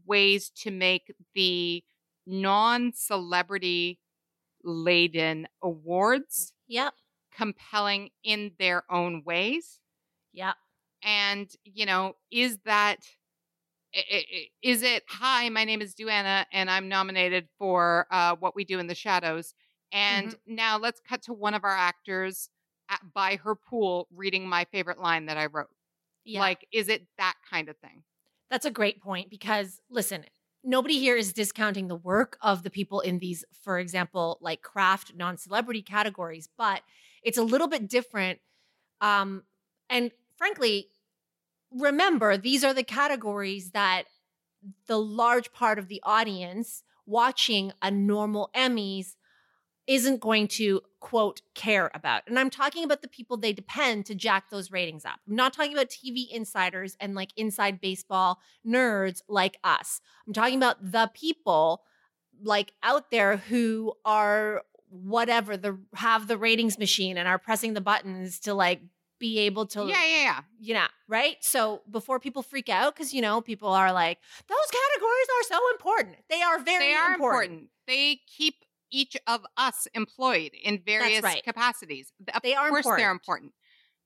[0.07, 1.85] ways to make the
[2.27, 3.99] non celebrity
[4.65, 6.95] laden awards yep.
[7.35, 9.81] compelling in their own ways.
[10.33, 10.55] Yep.
[11.03, 12.99] And, you know, is that
[14.63, 18.79] is it hi my name is duana and i'm nominated for uh, what we do
[18.79, 19.53] in the shadows
[19.93, 20.55] and mm-hmm.
[20.55, 22.51] now let's cut to one of our actors
[22.89, 25.69] at, by her pool reading my favorite line that I wrote.
[26.25, 26.41] Yeah.
[26.41, 28.03] Like, is it that kind of thing?
[28.51, 30.25] That's a great point because listen,
[30.63, 35.13] nobody here is discounting the work of the people in these, for example, like craft
[35.17, 36.83] non celebrity categories, but
[37.23, 38.39] it's a little bit different.
[39.01, 39.45] Um,
[39.89, 40.89] and frankly,
[41.73, 44.05] remember, these are the categories that
[44.87, 49.17] the large part of the audience watching a normal Emmys
[49.87, 52.23] isn't going to quote care about.
[52.27, 55.19] And I'm talking about the people they depend to jack those ratings up.
[55.29, 60.01] I'm not talking about TV insiders and like inside baseball nerds like us.
[60.27, 61.83] I'm talking about the people
[62.43, 67.81] like out there who are whatever the have the ratings machine and are pressing the
[67.81, 68.81] buttons to like
[69.21, 73.13] be able to yeah yeah yeah you know right so before people freak out because
[73.13, 77.13] you know people are like those categories are so important they are very they are
[77.13, 77.71] important, important.
[77.87, 81.43] they keep each of us employed in various right.
[81.43, 82.13] capacities.
[82.35, 83.01] Of they are course important.
[83.01, 83.53] they're important.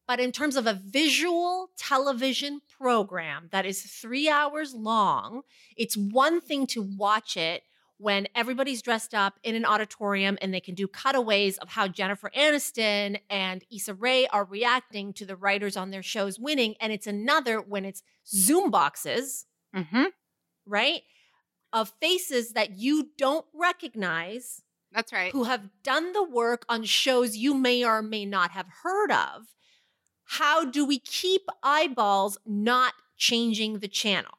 [0.07, 5.42] But in terms of a visual television program that is three hours long,
[5.77, 7.62] it's one thing to watch it
[7.97, 12.31] when everybody's dressed up in an auditorium and they can do cutaways of how Jennifer
[12.37, 16.75] Aniston and Issa Rae are reacting to the writers on their shows winning.
[16.81, 20.05] And it's another when it's Zoom boxes, mm-hmm.
[20.66, 21.03] right?
[21.73, 24.61] Of faces that you don't recognize
[24.94, 25.33] that's right.
[25.33, 29.48] Who have done the work on shows you may or may not have heard of.
[30.24, 34.33] How do we keep eyeballs not changing the channel?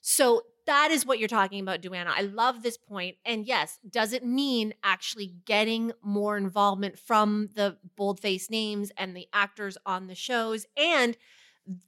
[0.00, 2.12] So that is what you're talking about, Duana.
[2.14, 3.16] I love this point.
[3.24, 9.28] And yes, does it mean actually getting more involvement from the boldface names and the
[9.32, 10.66] actors on the shows?
[10.76, 11.16] And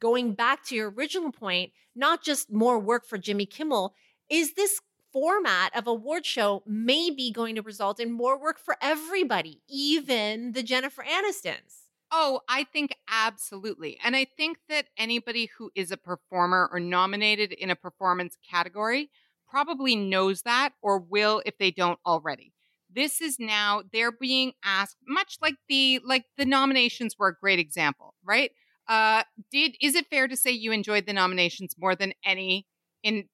[0.01, 3.95] going back to your original point, not just more work for Jimmy Kimmel,
[4.31, 4.81] is this
[5.13, 10.53] format of award show may be going to result in more work for everybody, even
[10.53, 11.87] the Jennifer Anistons.
[12.13, 13.99] Oh, I think absolutely.
[14.03, 19.11] And I think that anybody who is a performer or nominated in a performance category
[19.49, 22.53] probably knows that or will if they don't already.
[22.93, 27.61] This is now they're being asked much like the like the nominations were a great
[27.61, 28.51] example, right?
[28.89, 32.67] Uh did is it fair to say you enjoyed the nominations more than any
[33.05, 33.29] in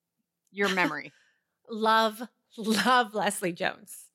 [0.52, 1.14] your memory?
[1.70, 2.22] Love,
[2.57, 4.07] love Leslie Jones.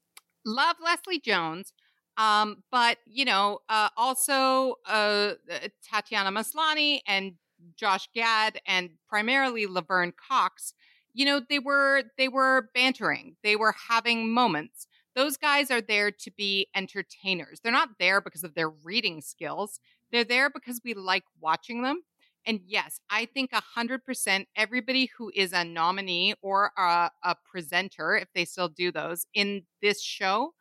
[0.46, 1.74] Love Leslie Jones.
[2.18, 7.34] Um, but you know, uh, also uh, uh, Tatiana Maslany and
[7.76, 10.74] Josh Gad and primarily Laverne Cox.
[11.14, 13.36] You know, they were they were bantering.
[13.44, 14.88] They were having moments.
[15.16, 17.60] Those guys are there to be entertainers.
[17.60, 19.80] They're not there because of their reading skills.
[20.12, 22.04] They're there because we like watching them.
[22.46, 28.30] And yes, I think 100% everybody who is a nominee or a, a, presenter, if
[28.34, 30.54] they still do those in this show,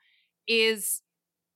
[0.47, 1.03] is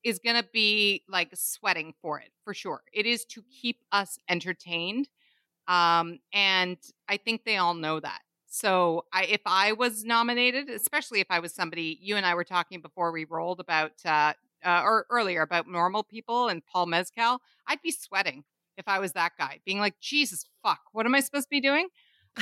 [0.03, 2.83] is going to be like sweating for it for sure.
[2.93, 5.09] It is to keep us entertained.
[5.67, 6.77] Um, and
[7.09, 8.21] I think they all know that.
[8.47, 12.45] So I, if I was nominated, especially if I was somebody, you and I were
[12.45, 17.41] talking before we rolled about, uh, uh, or earlier about normal people and Paul Mescal,
[17.67, 18.45] I'd be sweating
[18.77, 21.61] if I was that guy, being like, Jesus fuck, what am I supposed to be
[21.61, 21.89] doing?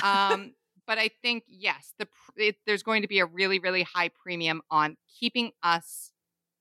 [0.00, 0.54] Um,
[0.86, 4.62] but I think yes, the it, there's going to be a really really high premium
[4.70, 6.12] on keeping us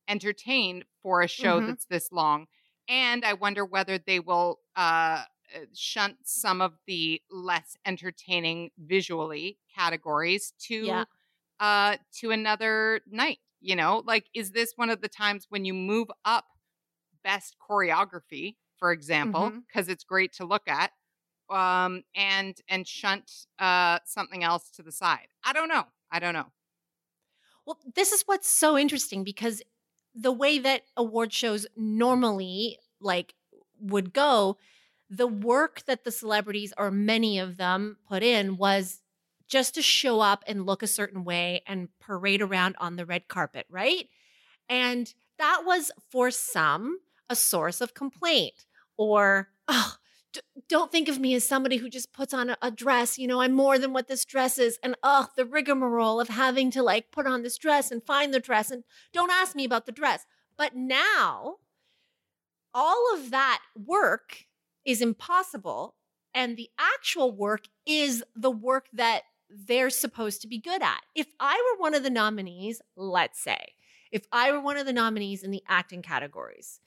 [0.08, 1.62] entertained for a show Mhm.
[1.62, 2.48] that's this long,
[2.88, 5.24] and I wonder whether they will uh,
[5.56, 11.06] uh, shunt some of the less entertaining visually categories to Yeah.
[11.60, 13.40] uh to another night.
[13.62, 16.46] You know, like is this one of the times when you move up
[17.24, 20.92] best choreography, for example, because it's great to look at,
[21.50, 25.30] um, and and shunt uh something else to the side.
[25.46, 25.86] I don't know.
[26.12, 26.48] I don't know.
[27.66, 29.62] Well, this is what's so interesting because
[30.16, 33.36] the way that award shows normally like
[33.80, 34.58] would go,
[35.10, 39.02] the work that the celebrities or many of them put in was
[39.48, 43.28] just to show up and look a certain way and parade around on the red
[43.28, 44.10] carpet, right?
[44.70, 48.66] And that was for some a source of complaint
[49.10, 49.96] or oh
[50.34, 53.18] d- don't think of me as somebody who just puts on a, a dress.
[53.18, 54.80] You know, I'm more than what this dress is.
[54.84, 58.40] And oh, the rigmarole of having to like put on this dress and find the
[58.40, 58.72] dress.
[58.72, 58.84] And
[59.14, 60.26] don't ask me about the dress.
[60.58, 61.58] But now,
[62.74, 64.46] all of that work
[64.86, 65.96] is impossible.
[66.34, 71.02] And the actual work is the work that they're supposed to be good at.
[71.14, 73.74] If I were one of the nominees, let's say,
[74.12, 76.80] if I were one of the nominees in the acting categories,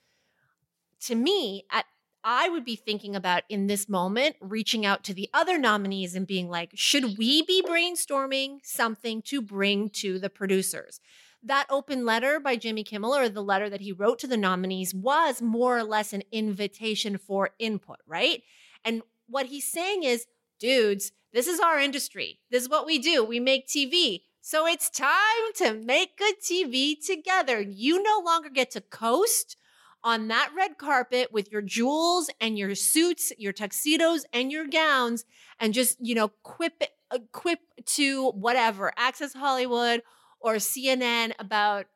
[1.01, 1.85] to me, at
[2.27, 6.25] I would be thinking about in this moment reaching out to the other nominees and
[6.25, 10.99] being like, should we be brainstorming something to bring to the producers?
[11.43, 14.91] That open letter by Jimmy Kimmel or the letter that he wrote to the nominees
[14.91, 18.41] was more or less an invitation for input, right?
[18.83, 20.25] And what he's saying is,
[20.59, 22.39] dudes, this is our industry.
[22.49, 23.23] This is what we do.
[23.23, 24.21] We make TV.
[24.41, 25.13] So it's time
[25.57, 27.61] to make good TV together.
[27.61, 29.57] You no longer get to coast
[30.05, 35.25] on that red carpet with your jewels and your suits, your tuxedos and your gowns,
[35.59, 40.03] and just, you know, quip, uh, quip to whatever, Access Hollywood
[40.39, 41.87] or CNN about,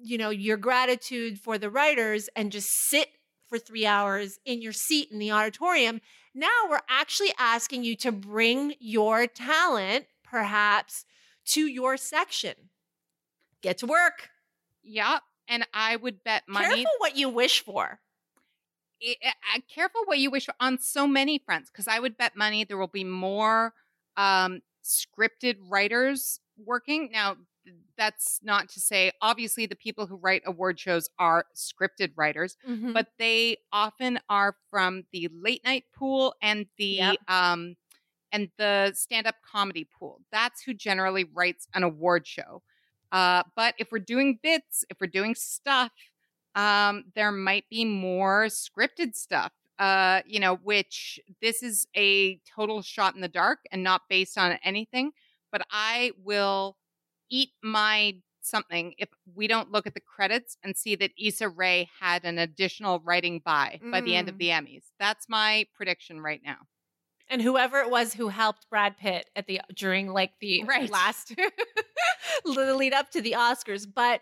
[0.00, 3.08] you know, your gratitude for the writers and just sit
[3.48, 6.02] for three hours in your seat in the auditorium.
[6.34, 11.06] Now we're actually asking you to bring your talent, perhaps,
[11.46, 12.54] to your section.
[13.62, 14.28] Get to work.
[14.82, 16.66] Yeah, and I would bet money.
[16.68, 18.00] Careful what you wish for.
[19.02, 19.16] I-
[19.54, 22.64] I- careful what you wish for on so many fronts because I would bet money
[22.64, 23.72] there will be more
[24.16, 27.10] um, scripted writers working.
[27.12, 27.36] Now,
[27.96, 32.94] that's not to say, obviously, the people who write award shows are scripted writers, Mhm.
[32.94, 37.16] but they often are from the late night pool and the Yep.
[37.30, 37.76] um
[38.32, 40.20] and the stand-up comedy pool.
[40.30, 42.62] That's who generally writes an award show.
[43.12, 45.90] Uh, but if we're doing bits, if we're doing stuff,
[46.54, 49.52] um, there might be more scripted stuff.
[49.78, 54.36] Uh, you know, which this is a total shot in the dark and not based
[54.36, 55.12] on anything.
[55.52, 56.76] But I will
[57.30, 61.88] eat my something if we don't look at the credits and see that Issa Rae
[62.00, 64.38] had an additional writing by by the end of Mm.
[64.38, 64.84] the Emmys.
[64.98, 66.56] That's my prediction right now.
[67.30, 70.90] And whoever it was who helped Brad Pitt at the during like the Right.
[70.90, 71.34] last
[72.44, 73.86] lead up to the Oscars.
[73.92, 74.20] But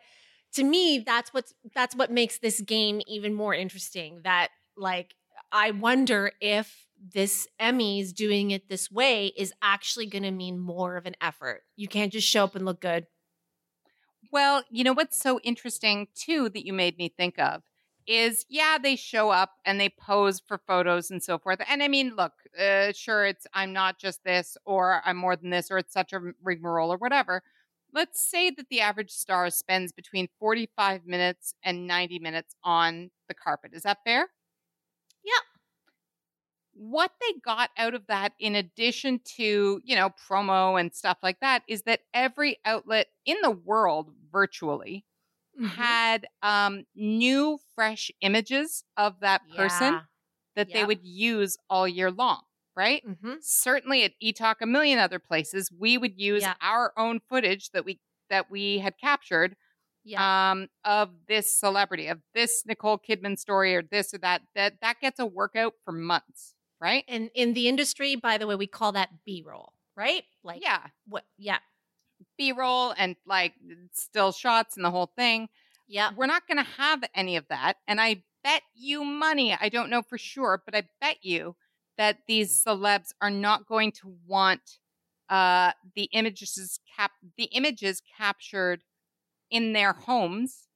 [0.55, 4.21] to me, that's what's that's what makes this game even more interesting.
[4.25, 5.15] That like
[5.53, 10.97] I wonder if this Emmys doing it this way is actually going to mean more
[10.97, 11.63] of an effort.
[11.77, 13.07] You can't just show up and look good.
[14.33, 17.63] Well, you know what's so interesting too that you made me think of
[18.07, 21.61] is yeah, they show up and they pose for photos and so forth.
[21.69, 25.51] And I mean, look, uh, sure, it's I'm not just this or I'm more than
[25.51, 27.43] this or it's such a rigmarole or whatever.
[27.93, 33.35] Let's say that the average star spends between 45 minutes and 90 minutes on the
[33.35, 33.73] carpet.
[33.75, 34.29] Is that fair?
[35.25, 35.33] Yeah.
[36.75, 41.41] What they got out of that, in addition to, you know, promo and stuff like
[41.41, 45.07] that, is that every outlet in the world virtually
[45.57, 45.67] Mm-hmm.
[45.67, 50.01] had um, new, fresh images of that person Yeah.
[50.55, 52.43] that they would use all year long,
[52.77, 53.03] right?
[53.07, 53.35] Mm-hmm.
[53.41, 56.55] Certainly at eTalk, a million other places, we would use Yeah.
[56.61, 59.57] our own footage that we that we had captured
[60.05, 60.51] Yeah.
[60.53, 64.43] um, of this celebrity, of this Nicole Kidman story, or this or that.
[64.55, 67.05] That that gets a workout for months, right?
[67.09, 70.25] and in the industry, by the way, we call that B-roll, right?
[70.45, 71.59] Like yeah, what yeah.
[72.37, 73.55] B roll and like
[73.93, 75.49] still shots and the whole thing.
[75.89, 76.11] Yeah.
[76.17, 77.75] We're not going to have any of that.
[77.87, 81.57] And I bet you money, I don't know for sure, but I bet you
[81.99, 84.79] that these celebs are not going to want
[85.29, 88.83] uh, the images cap the images captured
[89.51, 90.69] in their homes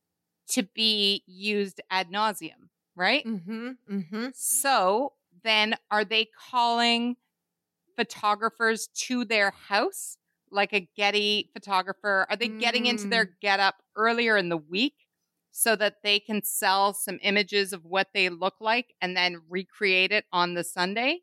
[0.48, 3.24] to be used ad nauseum, right?
[3.24, 3.70] Mm-hmm.
[3.88, 4.26] Mm-hmm.
[4.34, 5.12] So
[5.44, 7.16] then, are they calling
[7.96, 10.16] photographers to their house,
[10.51, 12.26] like a Getty photographer?
[12.28, 14.94] Are they getting into their getup earlier in the week
[15.51, 20.12] so that they can sell some images of what they look like and then recreate
[20.12, 21.20] it on the Sunday?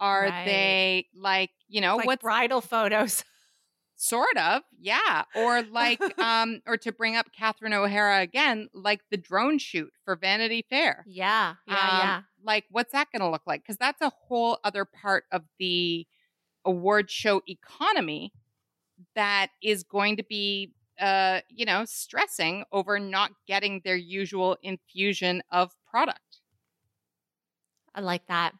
[0.00, 0.44] Are Right.
[0.46, 3.22] they like, you know, like what's bridal photos.
[3.96, 5.24] sort of, yeah.
[5.34, 10.16] Or like, um, or to bring up Catherine O'Hara again, like the drone shoot for
[10.16, 11.04] Vanity Fair.
[11.06, 11.56] Yeah.
[11.68, 11.74] Yeah.
[11.74, 12.20] Um, yeah.
[12.42, 13.62] Like, what's that going to look like?
[13.62, 16.06] Because that's a whole other part of the
[16.64, 18.32] award show economy
[19.14, 25.42] that is going to be, uh, you know, stressing over not getting their usual infusion
[25.50, 26.40] of product.
[27.94, 28.54] I like that.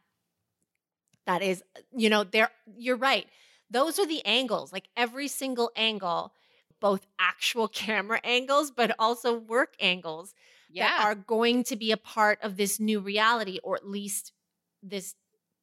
[1.26, 1.62] That is,
[1.96, 3.26] you know, there you're right.
[3.70, 6.32] Those are the angles, like every single angle,
[6.80, 10.34] both actual camera angles, but also work angles
[10.74, 14.32] that are going to be a part of this new reality, or at least
[14.82, 15.14] this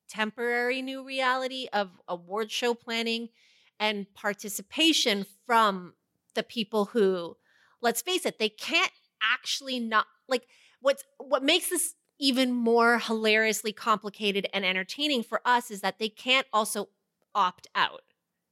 [0.10, 3.30] temporary new reality of award show planning
[3.80, 5.94] and participation from
[6.36, 7.36] the people who,
[7.82, 10.48] let's face it, they can't actually not like
[10.82, 16.10] what's what makes this even more hilariously complicated and entertaining for us is that they
[16.10, 16.90] can't also
[17.36, 18.02] opt out.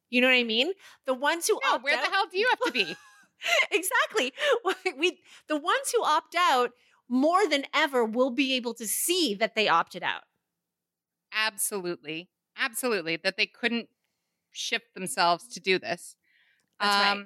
[0.10, 0.72] You know what I mean?
[1.06, 2.96] The ones who No, where out, the hell do you have to be?
[3.72, 4.34] exactly.
[4.98, 6.72] We the ones who opt out
[7.08, 10.24] more than ever will be able to see that they opted out.
[11.34, 12.30] Absolutely.
[12.58, 13.18] Absolutely.
[13.18, 13.90] That they couldn't
[14.56, 16.16] shift themselves to do this.
[16.80, 17.26] Um, right.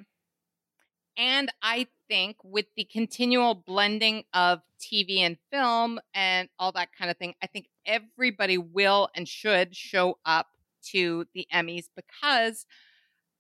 [1.17, 7.11] And I think with the continual blending of TV and film and all that kind
[7.11, 10.47] of thing, I think everybody will and should show up
[10.91, 12.65] to the Emmys because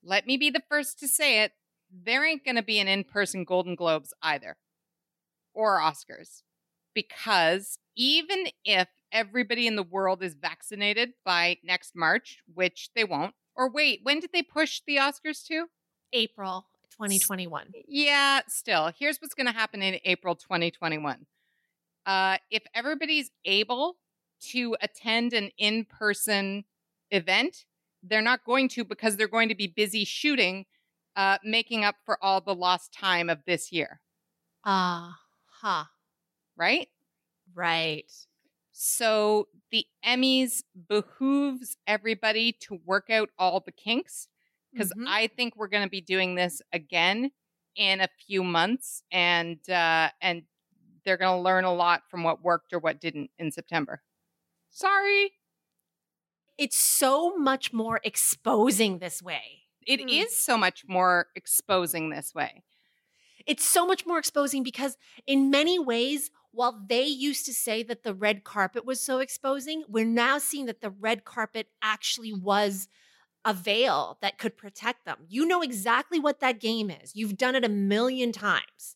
[0.03, 1.53] let me be the first to say it,
[1.91, 4.57] there ain't going to be an in person Golden Globes either
[5.53, 6.43] or Oscars
[6.93, 13.33] because even if everybody in the world is vaccinated by next March, which they won't,
[13.59, 15.67] or wait, when did they push the Oscars to?
[16.13, 17.75] April 2021.
[17.87, 18.91] Yeah, still.
[18.97, 21.27] Here's what's going to happen in April 2021.
[22.05, 23.97] Uh, if everybody's able
[24.51, 26.65] to attend an in person
[27.11, 27.65] event,
[28.03, 30.65] they're not going to because they're going to be busy shooting,
[31.15, 34.01] uh, making up for all the lost time of this year,
[34.63, 35.85] Ah, huh.
[36.57, 36.89] right?
[37.53, 38.11] Right.
[38.71, 44.27] So the Emmys behooves everybody to work out all the kinks
[44.73, 45.07] because Mhm.
[45.07, 47.31] I think we're going to be doing this again
[47.75, 50.43] in a few months, and uh, and
[51.05, 54.03] they're going to learn a lot from what worked or what didn't in September.
[54.69, 55.33] Sorry,
[56.57, 59.63] It's so much more exposing this way.
[59.87, 60.39] it is Hmm.
[60.51, 62.63] so much more exposing this way.
[63.47, 68.03] It's so much more exposing because, in many ways, while they used to say that
[68.03, 72.87] the red carpet was so exposing, we're now seeing that the red carpet actually was
[73.45, 75.17] a veil that could protect them.
[75.27, 77.15] You know exactly what that game is.
[77.15, 78.95] You've done it a million times.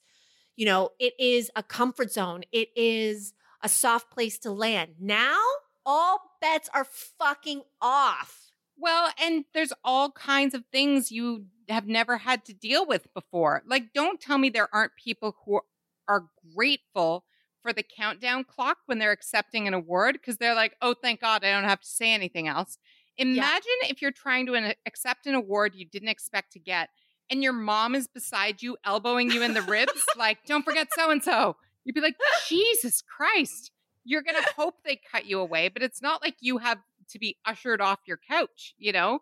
[0.56, 4.95] You know, it is a comfort zone, it is a soft place to land.
[4.99, 5.39] Now,
[5.86, 8.51] all bets are fucking off.
[8.78, 13.64] Well, and there's all kinds of things you have never had to deal with before.
[13.66, 15.62] Like, don't tell me there aren't people who
[16.08, 16.26] are
[16.56, 17.24] grateful
[17.64, 21.43] for the countdown clock when they're accepting an award because they're like, oh, thank God
[21.43, 22.78] I don't have to say anything else.
[23.18, 26.89] Imagine if you're trying to an- accept an award you didn't expect to get
[27.30, 31.09] and your mom is beside you, elbowing you in the ribs, like, don't forget so
[31.09, 31.55] and so.
[31.84, 32.16] You'd be like,
[32.47, 33.72] Jesus Christ.
[34.03, 37.20] You're going to hope they cut you away, but it's not like you have to
[37.20, 39.20] be ushered off your couch, you know?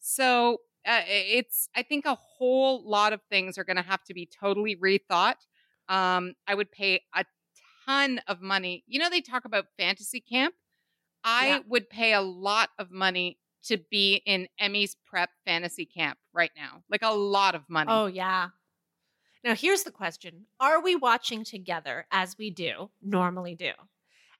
[0.00, 4.14] So uh, it's, I think a whole lot of things are going to have to
[4.14, 5.36] be totally rethought.
[5.88, 7.24] Um, I would pay a
[7.86, 8.84] ton of money.
[8.86, 10.54] You know, they talk about fantasy camp.
[11.24, 11.58] I Yeah.
[11.66, 16.82] would pay a lot of money to be in Emmy's prep fantasy camp right now.
[16.88, 17.92] Like a lot of money.
[17.92, 18.48] Oh, yeah.
[19.44, 23.72] Now, here's the question Are we watching together as we do, normally do?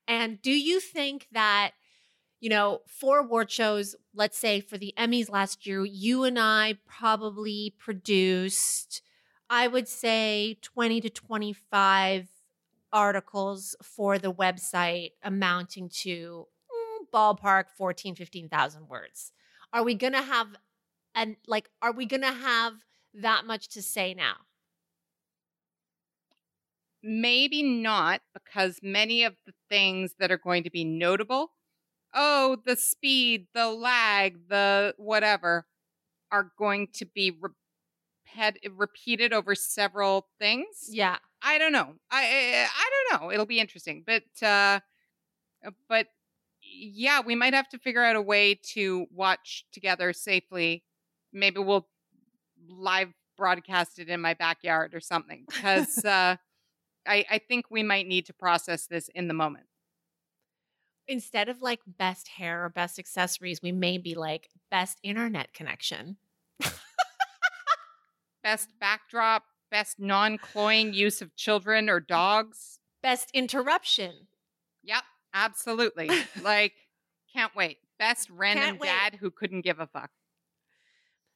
[0.09, 1.73] And do you think that,
[2.41, 6.79] you know, for award shows, let's say for the Emmys last year, you and I
[6.87, 9.03] probably produced,
[9.49, 12.29] I would say, 20 to 25
[12.93, 19.33] articles for the website amounting to mm, ballpark 14, 15,000 words.
[19.73, 20.49] Are we going to have,
[21.15, 22.75] and like, are we going to have
[23.15, 24.35] that much to say now?
[27.03, 31.51] Maybe not, because many of the things that are going to be notable
[32.15, 35.67] oh, the speed, the lag, the whatever
[36.31, 40.89] are going to be repet- repeated over several things.
[40.89, 41.19] Yeah.
[41.43, 41.95] I don't know.
[42.11, 43.33] I, I I don't know.
[43.33, 44.81] It'll be interesting, but uh,
[45.89, 46.07] but
[46.63, 50.85] yeah, we might have to figure out a way to watch together safely.
[51.33, 51.89] Maybe we'll
[52.69, 56.37] live broadcast it in my backyard or something because uh,
[57.07, 59.67] I I think we might need to process this in the moment.
[61.09, 66.17] Instead of like best hair or best accessories, we may be like best internet connection.
[68.43, 72.79] Best backdrop, best non-cloying use of children or dogs.
[73.03, 74.13] Best interruption.
[74.85, 75.03] Yep,
[75.35, 76.11] absolutely.
[76.43, 76.75] like,
[77.35, 77.79] can't wait.
[77.99, 78.87] Best random wait.
[78.87, 80.11] dad who couldn't give a fuck.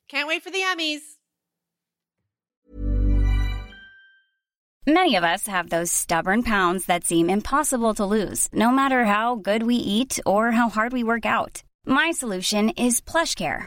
[0.09, 1.01] Can't wait for the Emmys.
[4.89, 9.35] Many of us have those stubborn pounds that seem impossible to lose, no matter how
[9.35, 11.65] good we eat or how hard we work out.
[11.85, 13.67] My solution is PlushCare.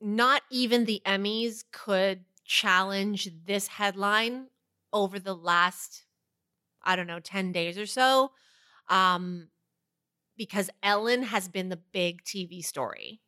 [0.00, 4.48] not even the Emmys could challenge this headline
[4.92, 6.04] over the last
[6.82, 8.32] I don't know, 10 days or so.
[8.88, 9.48] Um
[10.36, 13.20] because Ellen has been the big TV story.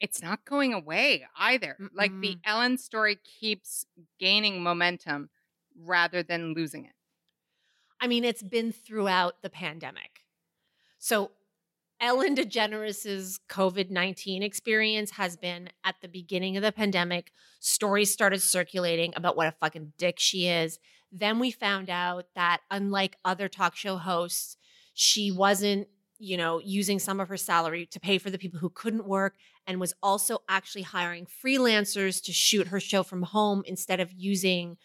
[0.00, 1.78] It's not going away either.
[1.94, 3.86] Like the Ellen story keeps
[4.18, 5.30] gaining momentum
[5.76, 6.92] rather than losing it.
[8.00, 10.24] I mean, it's been throughout the pandemic.
[10.98, 11.32] So,
[12.04, 17.32] Ellen DeGeneres' COVID 19 experience has been at the beginning of the pandemic.
[17.60, 20.78] Stories started circulating about what a fucking dick she is.
[21.10, 24.58] Then we found out that, unlike other talk show hosts,
[24.92, 25.88] she wasn't,
[26.18, 29.36] you know, using some of her salary to pay for the people who couldn't work
[29.66, 34.76] and was also actually hiring freelancers to shoot her show from home instead of using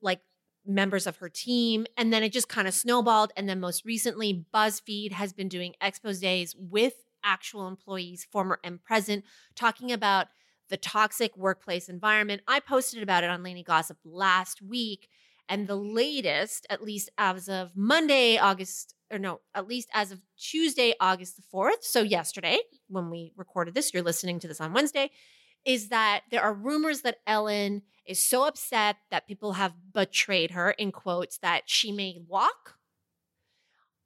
[0.00, 0.22] like
[0.66, 1.86] members of her team.
[1.96, 3.32] And then it just kind of snowballed.
[3.36, 6.94] And then most recently, BuzzFeed has been doing exposes with
[7.24, 10.28] actual employees, former and present, talking about
[10.68, 12.42] the toxic workplace environment.
[12.48, 15.08] I posted about it on Laney Gossip last week.
[15.48, 20.20] And the latest, at least as of Monday, August, or no, at least as of
[20.36, 22.58] Tuesday, August the 4th, so yesterday,
[22.88, 25.12] when we recorded this, you're listening to this on Wednesday,
[25.66, 30.70] is that there are rumors that Ellen is so upset that people have betrayed her,
[30.70, 32.76] in quotes, that she may walk,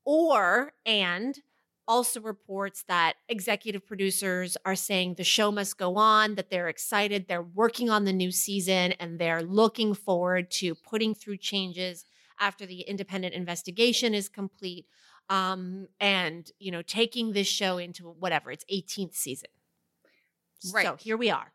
[0.05, 1.39] or, and
[1.87, 7.27] also reports that executive producers are saying the show must go on, that they're excited,
[7.29, 12.07] they're working on the new season, and they're looking forward to putting through changes
[12.39, 14.87] after the independent investigation is complete.
[15.29, 19.51] Um, and you know, taking this show into whatever its 18th season.
[20.61, 21.01] So Right.
[21.01, 21.53] here we are.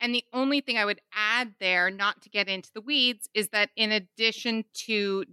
[0.00, 3.48] And the only thing I would add there, not to get into the weeds, is
[3.50, 5.24] that in addition to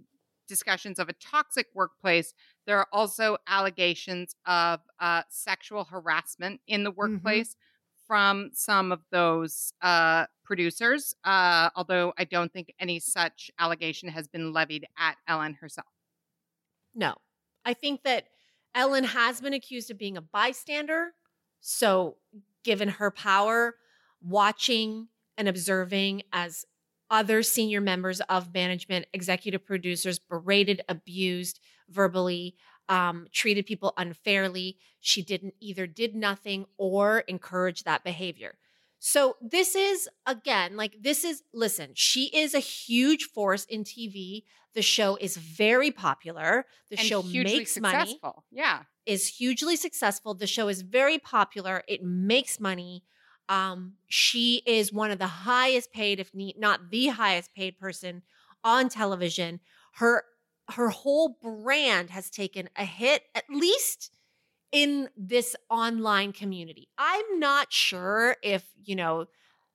[0.46, 2.34] discussions of a toxic workplace,
[2.66, 7.56] there are also allegations of uh, sexual harassment in the workplace
[8.06, 11.14] from some of those uh, producers.
[11.24, 15.88] Uh, although I don't think any such allegation has been levied at Ellen herself.
[16.94, 17.14] No.
[17.64, 18.28] I think that
[18.74, 21.14] Ellen has been accused of being a bystander.
[21.60, 22.16] So,
[22.64, 23.74] given her power,
[24.20, 26.64] watching and observing as
[27.10, 32.54] other senior members of management, executive producers berated, abused verbally,
[32.88, 34.78] um, treated people unfairly.
[35.00, 38.58] She didn't either did nothing or encourage that behavior.
[38.98, 44.42] So this is again like this is listen, she is a huge force in TV.
[44.74, 46.66] The show is very popular.
[46.90, 48.18] The and show makes money.
[48.50, 48.82] Yeah.
[49.08, 50.34] Is hugely successful.
[50.34, 51.82] The show is very popular.
[51.88, 53.02] It makes money.
[53.48, 58.22] Um, she is one of the highest paid, if not the highest paid person
[58.62, 59.60] on television.
[59.94, 60.24] Her
[60.70, 64.10] her whole brand has taken a hit, at least
[64.70, 66.88] in this online community.
[66.98, 69.24] I'm not sure if, you know,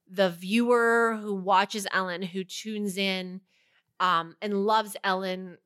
[0.07, 3.41] the viewer who watches Ellen, who tunes in
[3.99, 5.57] um, and loves Ellen,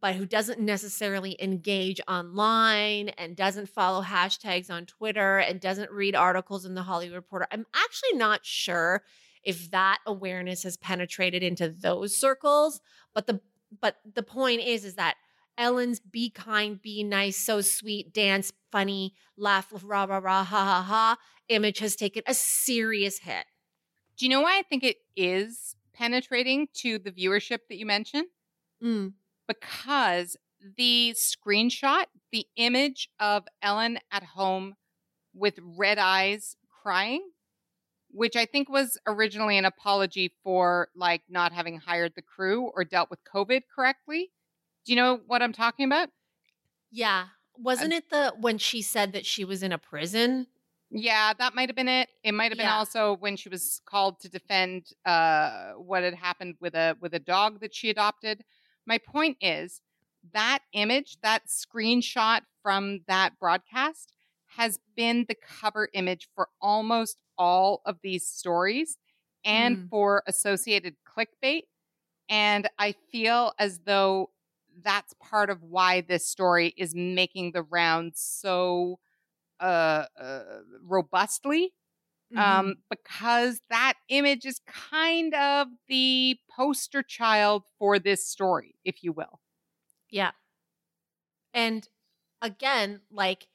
[0.00, 6.14] but who doesn't necessarily engage online and doesn't follow hashtags on Twitter and doesn't read
[6.14, 7.46] articles in the Hollywood Reporter.
[7.50, 9.02] I'm actually not sure
[9.42, 12.80] if that awareness has penetrated into those circles,
[13.14, 13.40] but the
[13.80, 15.16] but the point is is that
[15.56, 20.82] Ellen's be kind, be nice, so sweet, dance, funny, laugh, rah rah rah, ha ha
[20.82, 21.16] ha
[21.48, 23.44] image has taken a serious hit.
[24.16, 28.26] Do you know why I think it is penetrating to the viewership that you mentioned?
[28.82, 29.12] Mm.
[29.46, 30.36] Because
[30.76, 34.74] the screenshot, the image of Ellen at home
[35.34, 37.22] with red eyes crying,
[38.10, 42.84] which I think was originally an apology for like not having hired the crew or
[42.84, 44.30] dealt with COVID correctly.
[44.86, 46.08] Do you know what I'm talking about?
[46.90, 47.26] Yeah.
[47.56, 50.46] Wasn't it the when she said that she was in a prison?
[50.90, 52.08] Yeah, that might have been it.
[52.22, 52.76] It might have been Yeah.
[52.76, 57.18] also when she was called to defend uh, what had happened with a with a
[57.18, 58.44] dog that she adopted.
[58.86, 59.80] My point is
[60.32, 64.12] that image, that screenshot from that broadcast,
[64.56, 68.96] has been the cover image for almost all of these stories
[69.44, 69.90] and Mm.
[69.90, 71.62] for associated clickbait.
[72.28, 74.30] And I feel as though
[74.82, 78.98] that's part of why this story is making the rounds so
[79.60, 81.72] uh, uh robustly
[82.32, 82.60] Mm-hmm.
[82.60, 89.12] um because that image is kind of the poster child for this story if you
[89.12, 89.40] will
[90.10, 90.32] Yeah.
[91.52, 91.86] And
[92.42, 93.48] again, like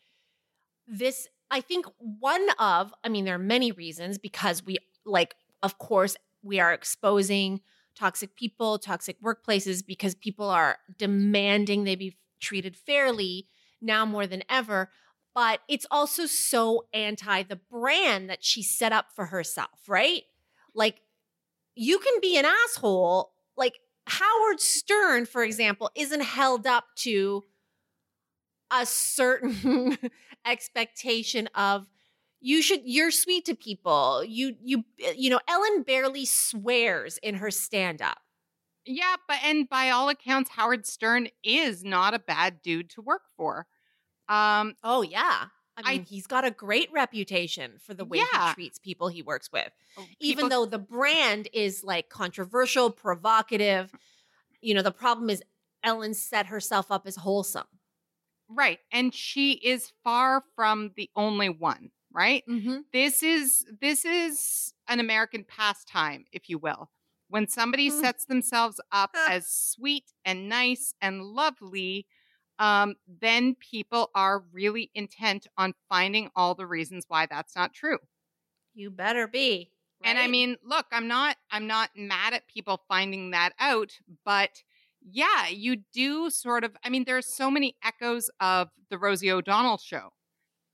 [0.88, 5.78] this, I think one of, I mean, there are many reasons because we, like, of
[5.78, 7.62] course, we are exposing
[7.96, 13.48] toxic people, toxic workplaces because people are demanding they be treated fairly
[13.82, 14.92] now more than ever.
[15.36, 20.24] But it's also so anti the brand that she set up for herself, right?
[20.74, 21.02] Like,
[21.76, 23.32] you can be an asshole.
[23.58, 27.44] Like, Howard Stern, for example, isn't held up to
[28.72, 29.98] a certain
[30.46, 31.88] expectation of
[32.42, 34.24] you should you're sweet to people.
[34.24, 34.84] You you
[35.16, 38.20] you know Ellen barely swears in her stand up.
[38.86, 43.24] yeah but and by all accounts howard stern is not a bad dude to work
[43.38, 43.68] for
[44.30, 45.48] um Oh yeah.
[45.78, 48.50] I I- mean, he's got a great reputation for the way Yeah.
[48.50, 49.72] he treats people he works with.
[49.96, 53.92] people- Even though the brand is like controversial, provocative,
[54.62, 55.42] you know, the problem is
[55.84, 57.68] Ellen set herself up as wholesome.
[58.52, 62.78] right and she is far from the only one right Mm-hmm.
[62.92, 66.90] this is this is an American pastime, if you will.
[67.30, 68.00] When somebody Hmm.
[68.02, 69.28] sets themselves up Ah.
[69.34, 72.08] as sweet and nice and lovely,
[72.60, 77.98] um, then people are really intent on finding all the reasons why that's not true.
[78.76, 79.72] You better be.
[80.04, 83.92] And I mean, look, I'm not I'm not mad at people finding that out,
[84.24, 84.64] but
[85.02, 89.32] yeah, you do sort of I mean, there are so many echoes of the Rosie
[89.32, 90.14] O'Donnell show.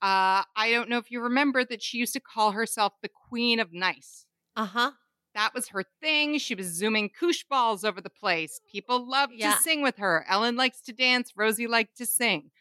[0.02, 3.60] Uh, I don't know if you remember that she used to call herself the Queen
[3.60, 4.26] of Nice.
[4.56, 4.92] uh huh.
[5.36, 6.38] That was her thing.
[6.40, 8.62] She was zooming koosh balls over the place.
[8.72, 9.54] People loved Yeah.
[9.54, 10.26] to sing with her.
[10.28, 11.34] Ellen likes to dance.
[11.36, 12.52] Rosie liked to sing.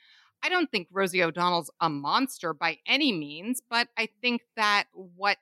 [0.43, 5.39] I don't think Rosie O'Donnell's a monster by any means, but I think that what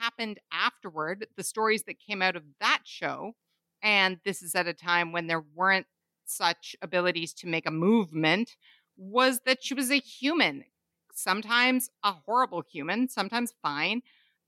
[0.00, 3.36] happened afterward, the stories that came out of that show,
[3.80, 5.86] and this is at a time when there weren't
[6.26, 8.56] such abilities to make a movement,
[8.96, 10.64] was that she was a human.
[11.14, 14.02] Sometimes a horrible human, sometimes fine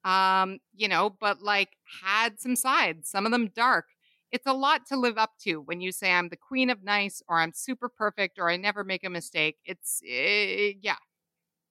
[0.05, 1.71] um you know but like
[2.03, 3.87] had some sides some of them dark.
[4.33, 7.23] It's a lot to live up to when you say i'm the queen of nice
[7.29, 9.57] or i'm super perfect or i never make a mistake.
[9.65, 10.97] It's eh, yeah.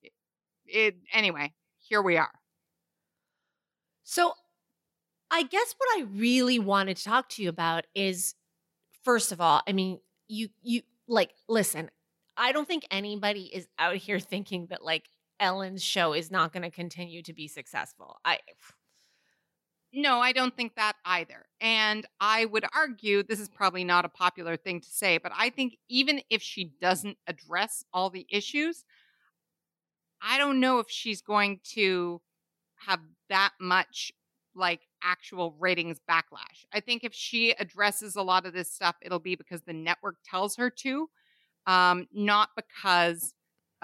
[0.02, 0.12] It,
[0.66, 1.52] it anyway
[1.88, 2.30] here we are.
[4.04, 4.32] So,
[5.30, 8.34] I guess what I really wanted to talk to you about is
[9.04, 11.90] first of all, I mean, you you like listen,
[12.36, 15.08] I don't think anybody is out here thinking that like
[15.40, 18.18] Ellen's show is not going to continue to be successful.
[18.24, 18.38] I
[19.96, 24.08] no i don't think that either and i would argue this is probably not a
[24.08, 28.84] popular thing to say but i think even if she doesn't address all the issues
[30.20, 32.20] i don't know if she's going to
[32.76, 34.12] have that much
[34.54, 36.64] like actual ratings backlash.
[36.72, 40.16] I think if she addresses a lot of this stuff, it'll be because the network
[40.24, 41.08] tells her to,
[41.66, 43.34] um, not because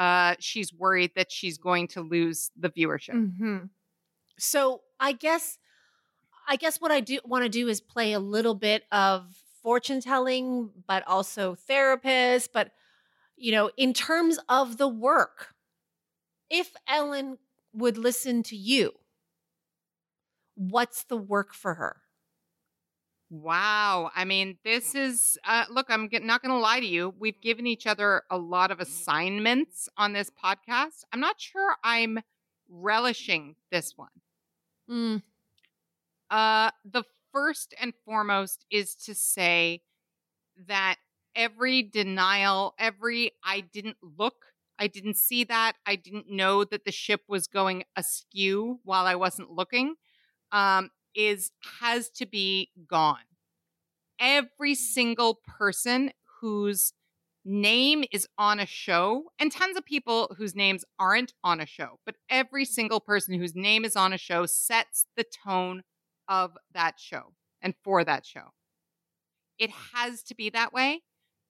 [0.01, 3.15] uh, she's worried that she's going to lose the viewership.
[3.15, 3.71] Mhm.
[4.39, 5.59] So I guess
[6.49, 10.01] I guess what I do want to do is play a little bit of fortune
[10.01, 12.53] telling, but also therapist.
[12.53, 12.73] But
[13.37, 15.55] you know, in terms of the work,
[16.51, 17.39] if Ellen
[17.73, 18.95] would listen to you,
[20.55, 22.00] what's the work for her?
[23.31, 24.11] Wow.
[24.15, 27.15] I mean, this is, uh, look, I'm get, not going to lie to you.
[27.17, 31.05] We've given each other a lot of assignments on this podcast.
[31.13, 32.19] I'm not sure I'm
[32.69, 34.09] relishing this one.
[34.91, 35.23] Mm,
[36.31, 39.83] Uh, the first and foremost is to say
[40.67, 40.97] that
[41.35, 44.47] every denial, every I didn't look,
[44.79, 49.15] I didn't see that, I didn't know that the ship was going askew while I
[49.17, 49.97] wasn't looking.
[50.53, 51.51] Um, is
[51.81, 53.19] has to be gone.
[54.19, 56.93] Every single person whose
[57.45, 61.99] name is on a show, and tons of people whose names aren't on a show,
[62.05, 65.83] but every single person whose name is on a show sets the tone
[66.29, 67.33] of that show
[67.63, 68.53] and for that show.
[69.59, 71.03] It has to be that way.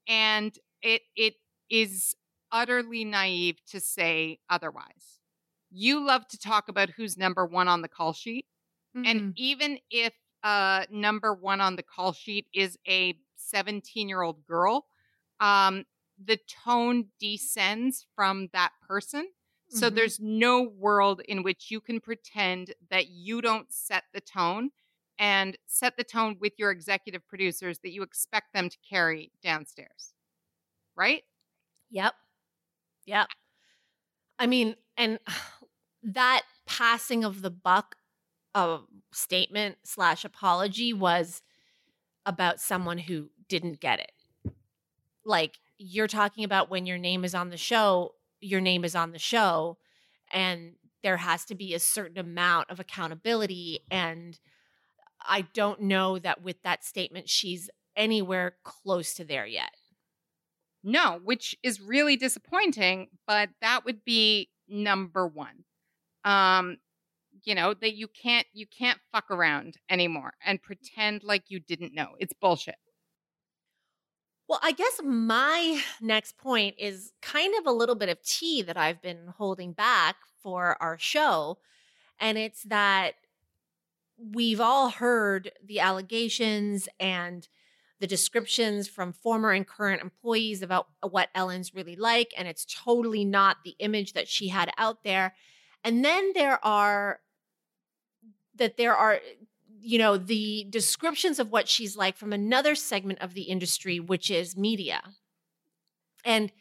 [0.09, 1.35] And it it
[1.71, 2.15] is
[2.51, 5.21] utterly naive to say otherwise.
[5.71, 8.47] You love to talk about who's number one on the call sheet.
[8.97, 9.11] Mm-hmm.
[9.11, 14.45] And even if uh, number one on the call sheet is a 17 year old
[14.47, 14.86] girl,
[15.41, 15.84] um,
[16.22, 19.30] the tone descends from that person.
[19.68, 19.91] So Mhm.
[19.91, 24.70] there's no world in which you can pretend that you don't set the tone
[25.18, 30.12] and set the tone with your executive producers that you expect them to carry downstairs.
[30.97, 31.24] Right?
[31.91, 32.14] Yep.
[33.07, 33.30] Yep.
[34.38, 35.18] I mean, and
[36.03, 37.97] that passing of the buck
[38.55, 41.43] of statement slash apology was
[42.27, 44.53] about someone who didn't get it.
[45.25, 49.13] Like you're talking about when your name is on the show, your name is on
[49.13, 49.79] the show,
[50.33, 53.81] and there has to be a certain amount of accountability.
[53.91, 54.39] And
[55.23, 59.71] I don't know that with that statement, she's anywhere close to there yet.
[60.83, 65.49] No, which is really disappointing, but that would be number 1.
[66.25, 66.79] Um
[67.45, 71.95] you know, that you can't you can't fuck around anymore and pretend like you didn't
[71.95, 72.11] know.
[72.18, 72.76] It's bullshit.
[74.49, 78.76] Well, I guess my next point is kind of a little bit of tea that
[78.76, 81.59] I've been holding back for our show.
[82.18, 83.14] And it's that
[84.18, 87.49] we've all heard the allegations and
[88.01, 92.32] the descriptions from former and current employees about uh, what Ellen's really like.
[92.36, 95.34] And it's totally not the image that she had out there.
[95.84, 97.20] And then there are,
[98.61, 99.19] that there are
[99.83, 104.31] you know, the descriptions of what she's like from another segment of the industry, which
[104.31, 105.01] is media.
[106.25, 106.53] And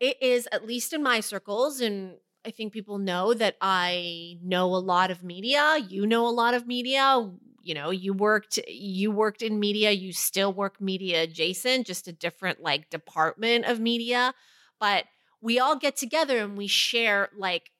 [0.00, 2.14] it is, at least in my circles, and
[2.46, 5.78] I think people know that I know a lot of media.
[5.88, 7.30] You know a lot of media.
[7.62, 12.12] You know, you worked you worked in media, you still work media adjacent, just a
[12.12, 14.32] different like department of media.
[14.80, 15.04] But
[15.42, 17.70] we all get together and we share like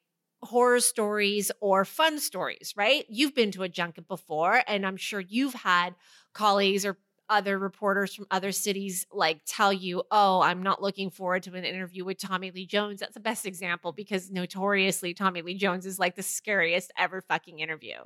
[0.43, 3.05] horror stories or fun stories, right?
[3.09, 5.95] You've been to a junket before, and I'm sure you've had
[6.33, 11.43] colleagues or other reporters from other cities like tell you, oh, I'm not looking forward
[11.45, 13.01] to an interview with Tommy Lee Jones.
[13.01, 17.59] That's the best example because notoriously, Tommy Lee Jones is like the scariest ever fucking
[17.61, 17.97] interview.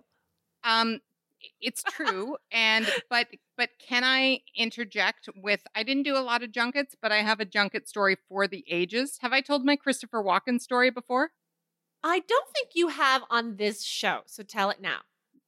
[0.65, 1.01] Um
[1.61, 6.53] it's true and but but can I interject with I didn't do a lot of
[6.53, 9.19] junkets, but I have a junket story for the ages.
[9.23, 11.33] Have I told my Christopher Walken story before?
[12.05, 14.99] I don't think you have on this show, so tell it now.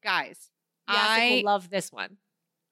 [0.02, 0.50] Guys,
[0.86, 2.18] I love this one.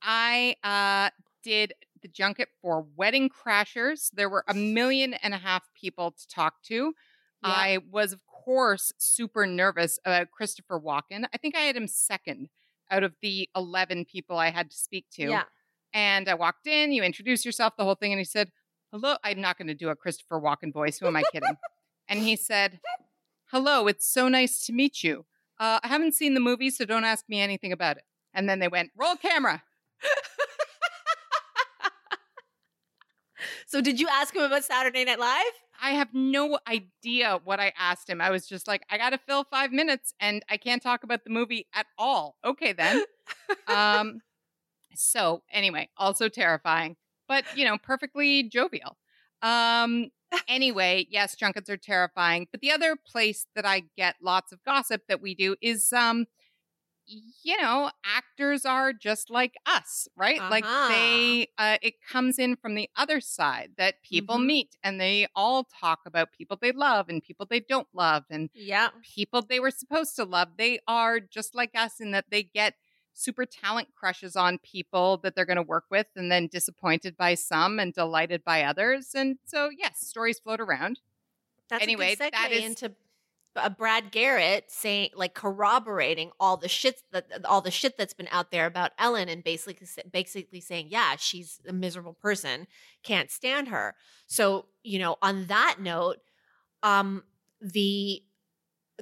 [0.02, 1.10] I uh,
[1.42, 4.10] did the junket for Wedding Crashers.
[4.12, 6.94] There were a million and a half people to talk to.
[7.44, 7.50] Yeah.
[7.50, 11.24] I was, of course, super nervous about Christopher Walken.
[11.32, 12.48] I think I had him second
[12.90, 15.30] out of the 11 people I had to speak to.
[15.30, 15.44] Yeah.
[15.94, 18.12] And I walked in, you introduced yourself, the whole thing.
[18.12, 18.50] And he said,
[18.92, 19.16] Hello.
[19.24, 20.98] I'm not going to do a Christopher Walken voice.
[20.98, 21.56] Who am I kidding?
[22.08, 22.78] and he said,
[23.52, 25.26] Hello, it's so nice to meet you.
[25.60, 28.04] Uh, I haven't seen the movie, so don't ask me anything about it.
[28.32, 29.62] And then they went, Roll camera.
[33.66, 35.52] So, did you ask him about Saturday Night Live?
[35.82, 38.20] I have no idea what I asked him.
[38.20, 41.24] I was just like, I got to fill five minutes and I can't talk about
[41.24, 42.36] the movie at all.
[42.44, 43.02] Okay, then.
[43.66, 44.20] um,
[44.94, 46.96] so, anyway, also terrifying,
[47.28, 48.96] but, you know, perfectly jovial.
[49.42, 50.08] Um,
[50.48, 52.48] anyway, yes, junkets are terrifying.
[52.50, 56.26] But the other place that I get lots of gossip that we do is, um,
[57.06, 60.44] you know, actors are just like us, right?
[60.48, 60.82] Like Uh-huh.
[60.88, 64.38] they, uh, it comes in from the other side that people Mhm.
[64.38, 68.50] meet and they all talk about people they love and people they don't love and
[68.54, 68.90] Yeah.
[69.02, 70.50] people they were supposed to love.
[70.58, 72.74] They are just like us in that they get
[73.14, 77.34] super talent crushes on people that they're going to work with and then disappointed by
[77.34, 79.10] some and delighted by others.
[79.14, 81.00] And so, yes, stories float around.
[81.68, 82.92] That's Anyway, a that is- into
[83.54, 88.28] uh, Brad Garrett saying, like, corroborating all the shit that all the shit that's been
[88.30, 92.66] out there about Ellen, and basically, basically saying, yeah, she's a miserable person,
[93.02, 93.94] can't stand her.
[94.26, 96.18] So, you know, on that note,
[96.82, 97.24] um,
[97.60, 98.22] the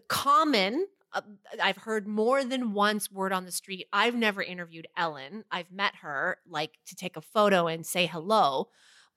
[0.08, 0.86] common.
[1.12, 1.22] Uh,
[1.60, 3.86] I've heard more than once word on the street.
[3.92, 5.44] I've never interviewed Ellen.
[5.50, 8.68] I've met her like to take a photo and say hello.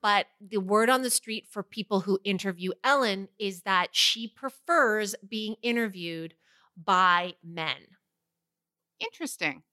[0.01, 5.15] But the word on the street for people who interview Ellen is that she prefers
[5.27, 6.33] being interviewed
[6.75, 7.87] by men.
[8.99, 9.63] Interesting.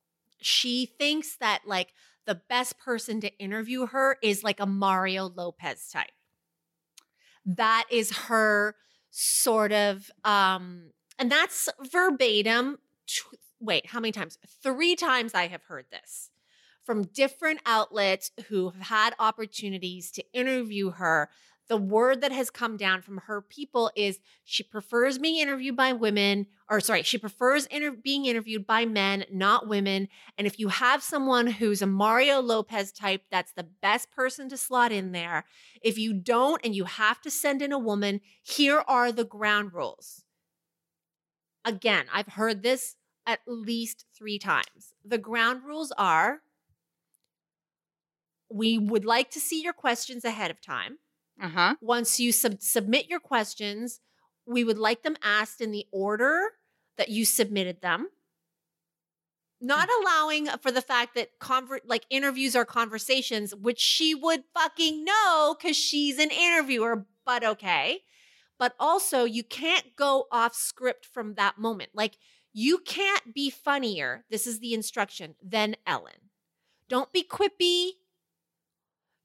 [0.43, 1.89] she thinks that like
[2.27, 6.11] the best person to interview her is like a Mario Lopez type.
[7.45, 8.77] That is her
[9.11, 12.79] sort of um and that's verbatim
[13.61, 14.39] wait, how many times?
[14.63, 16.31] 3 times I have heard this
[16.83, 21.29] from different outlets who have had opportunities to interview her
[21.71, 25.93] the word that has come down from her people is she prefers being interviewed by
[25.93, 30.09] women, or sorry, she prefers inter- being interviewed by men, not women.
[30.37, 34.57] And if you have someone who's a Mario Lopez type, that's the best person to
[34.57, 35.45] slot in there.
[35.81, 39.73] If you don't and you have to send in a woman, here are the ground
[39.73, 40.25] rules.
[41.65, 42.97] Again, I've heard this
[43.27, 44.95] at least three times.
[45.05, 46.41] The ground rules are
[48.53, 50.99] we would like to see your questions ahead of time.
[51.41, 51.77] Uh-huh.
[51.81, 54.01] Once you sub- submit your questions,
[54.47, 56.41] we would like them asked in the order
[56.99, 58.09] that you submitted them.
[59.61, 65.05] Not allowing for the fact that conver- like interviews are conversations, which she would fucking
[65.05, 68.01] know because she's an interviewer, but okay.
[68.61, 71.93] But also, you can't go off script from that moment.
[71.95, 72.19] Like,
[72.53, 76.29] you can't be funnier, this is the instruction, than Ellen.
[76.87, 77.93] Don't be quippy.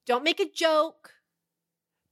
[0.05, 1.11] Don't make a joke.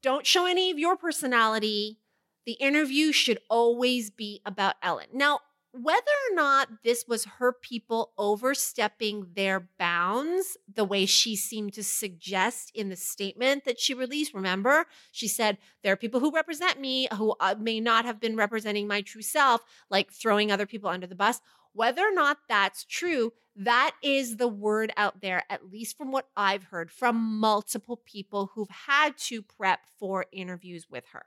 [0.01, 1.99] Don't show any of your personality.
[2.45, 5.07] The interview should always be about Ellen.
[5.13, 5.39] Now,
[5.74, 11.84] whether or not this was her people overstepping their bounds, the way she seemed to
[11.84, 16.80] suggest in the statement that she released, remember, she said, There are people who represent
[16.80, 20.91] me who uh, may not have been representing my true self, like throwing other people
[20.91, 21.41] under the bus.
[21.74, 26.28] Whether or not that's true, that is the word out there, at least from what
[26.38, 31.26] I've heard from multiple people who've had to prep for interviews with her.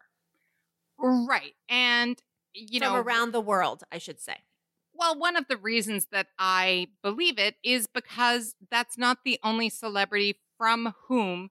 [0.98, 1.54] Right.
[1.68, 2.22] And,
[2.56, 4.38] you from know, around the world, I should say.
[4.94, 9.68] well, one of the reasons that I believe it is because that's not the only
[9.68, 11.50] celebrity from whom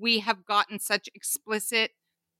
[0.00, 1.92] we have gotten such explicit,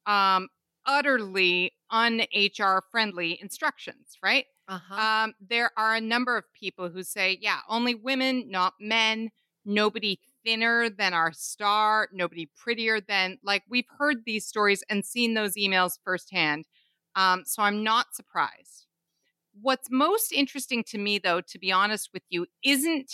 [0.07, 0.49] um,
[0.87, 4.47] utterly un HR friendly instructions, right?
[4.69, 4.95] Uh-huh.
[5.01, 9.31] Um, there are a number of people who say, yeah, only women, not men,
[9.65, 15.35] nobody thinner than our star, nobody prettier than, like, we've heard these stories and seen
[15.35, 16.67] those emails firsthand.
[17.17, 18.87] Um, so I'm not surprised.
[19.61, 23.11] What's most interesting to me, though, to be honest with you, isn't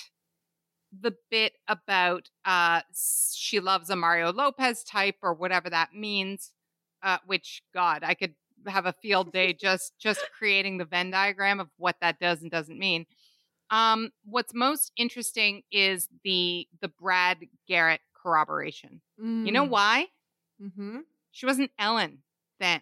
[1.00, 6.52] the bit about uh, she loves a Mario Lopez type or whatever that means.
[7.02, 8.34] Uh, which God, I could
[8.68, 12.50] have a field day just just creating the Venn diagram of what that does and
[12.50, 13.06] doesn't mean.
[13.70, 19.00] Um, what's most interesting is the the Brad Garrett corroboration.
[19.46, 20.06] You know why?
[20.62, 20.98] Mm-hmm.
[21.32, 22.18] She wasn't Ellen
[22.60, 22.80] then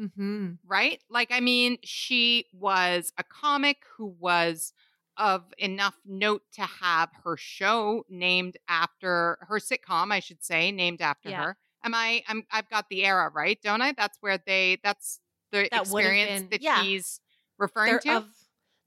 [0.00, 0.52] Mm-hmm.
[0.66, 1.02] right?
[1.10, 4.72] Like, I mean, she was a comic who was
[5.16, 11.02] of enough note to have her show named after her sitcom, I should say, named
[11.02, 11.42] after Yeah.
[11.44, 11.56] her.
[11.84, 12.22] Am I?
[12.28, 12.44] I'm.
[12.50, 13.92] I've got the era right, don't I?
[13.92, 14.78] That's where they.
[14.82, 15.18] That's
[15.52, 16.82] the That experience been- that yeah.
[16.82, 17.20] he's
[17.58, 18.16] referring They're to.
[18.18, 18.26] of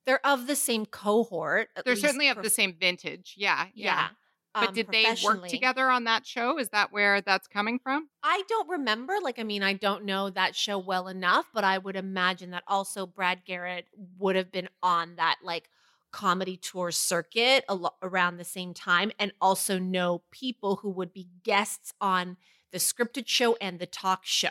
[0.05, 1.69] they're of the same cohort.
[1.85, 3.35] They're certainly of the same vintage.
[3.37, 3.85] Yeah, yeah.
[3.85, 4.07] Yeah.
[4.53, 6.59] But um, did they work together on that show?
[6.59, 8.09] Is that where that's coming from?
[8.21, 9.15] I don't remember.
[9.21, 12.63] Like, I mean, I don't know that show well enough, but I would imagine that
[12.67, 13.87] also Brad Garrett
[14.19, 15.69] would have been on that like
[16.11, 21.13] comedy tour circuit a lo- around the same time, and also know people who would
[21.13, 22.37] be guests on
[22.71, 24.49] the scripted show and the talk show.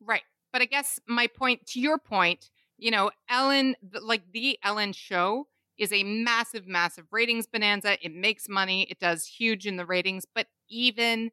[0.00, 0.22] Right.
[0.52, 5.48] But I guess my point to your point, you know, Ellen, like the Ellen show
[5.78, 7.96] is a massive, massive ratings bonanza.
[8.04, 8.82] It makes money.
[8.90, 10.24] It does huge in the ratings.
[10.32, 11.30] But even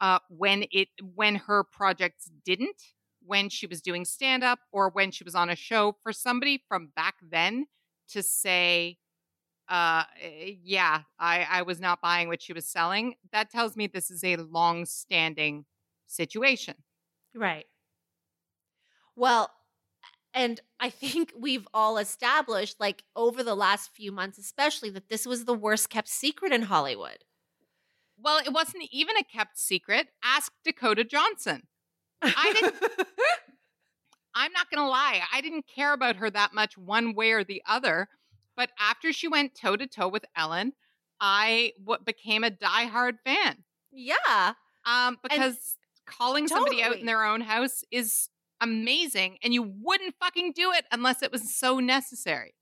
[0.00, 2.82] uh, when it, when her projects didn't,
[3.24, 6.62] when she was doing stand up or when she was on a show, for somebody
[6.68, 7.66] from back then
[8.08, 8.98] to say,
[9.68, 13.86] uh, eh, yeah, I, I was not buying what she was selling, that tells me
[13.86, 15.64] this is a long standing
[16.06, 16.74] situation.
[17.34, 17.66] Right.
[19.16, 19.50] Well,
[20.34, 25.26] and I think we've all established, like over the last few months, especially, that this
[25.26, 27.18] was the worst kept secret in Hollywood.
[28.22, 30.08] Well, it wasn't even a kept secret.
[30.22, 31.62] Ask Dakota Johnson.
[32.22, 32.74] I didn't-
[34.34, 35.22] I'm not going to lie.
[35.32, 38.08] I didn't care about her that much one way or the other.
[38.56, 40.72] But after she went toe to toe with Ellen,
[41.20, 43.64] I w- became a diehard fan.
[43.92, 44.52] yeah.
[44.86, 45.76] Um, because
[46.06, 48.29] calling somebody out in their own house is
[48.60, 49.38] amazing.
[49.42, 52.54] And you wouldn't fucking do it unless it was so necessary.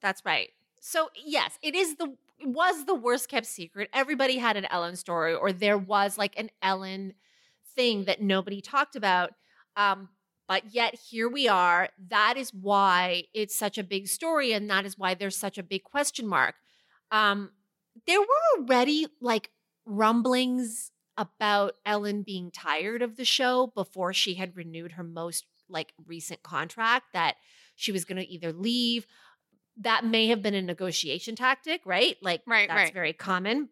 [0.00, 0.50] That's right.
[0.80, 3.90] So yes, it is the was the worst kept secret.
[3.92, 7.14] Everybody had an Ellen story, or there was like an Ellen
[7.74, 9.32] thing that nobody talked about.
[9.76, 10.08] Um,
[10.48, 11.90] but yet here we are.
[12.08, 15.62] That is why it's such a big story, and that is why there's such a
[15.62, 16.54] big question mark.
[17.12, 17.50] Um,
[18.06, 18.26] there were
[18.58, 19.50] already like
[19.84, 20.90] rumblings
[21.20, 26.42] about Ellen being tired of the show before she had renewed her most like recent
[26.42, 27.36] contract that
[27.76, 29.06] she was going to either leave.
[29.76, 32.16] That may have been a negotiation tactic, right?
[32.22, 32.94] Like Right, that's right.
[32.94, 33.68] very common.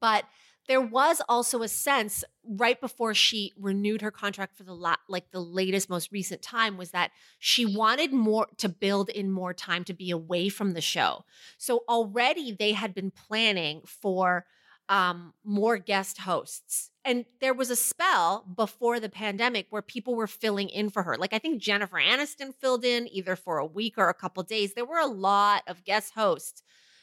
[0.00, 0.24] But
[0.66, 5.30] there was also a sense right before she renewed her contract for the la- like
[5.30, 9.84] the latest most recent time was that she wanted more to build in more time
[9.84, 11.24] to be away from the show.
[11.56, 14.44] So already they had been planning for
[14.88, 16.90] um more guest hosts.
[17.04, 21.16] And there was a spell before the pandemic where people were filling in for her.
[21.16, 24.74] Like I think Jennifer Aniston filled in either for a week or a couple days.
[24.74, 26.62] There were a lot of guest hosts,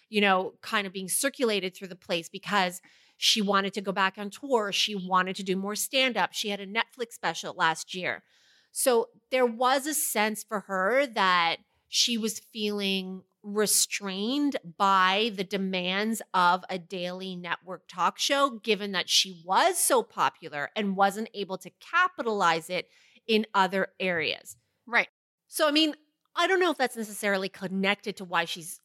[0.09, 2.81] you know, kind of being circulated through the place because
[3.17, 4.71] she wanted to go back on tour.
[4.71, 6.33] She wanted to do more stand up.
[6.33, 8.23] She had a Netflix special last year.
[8.71, 11.57] So there was a sense for her that
[11.87, 19.09] she was feeling restrained by the demands of a daily network talk show, given that
[19.09, 22.87] she was so popular and wasn't able to capitalize it
[23.27, 24.57] in other areas.
[24.85, 25.07] Right.
[25.47, 25.95] So, I mean,
[26.35, 28.79] I don't know if that's necessarily connected to why she's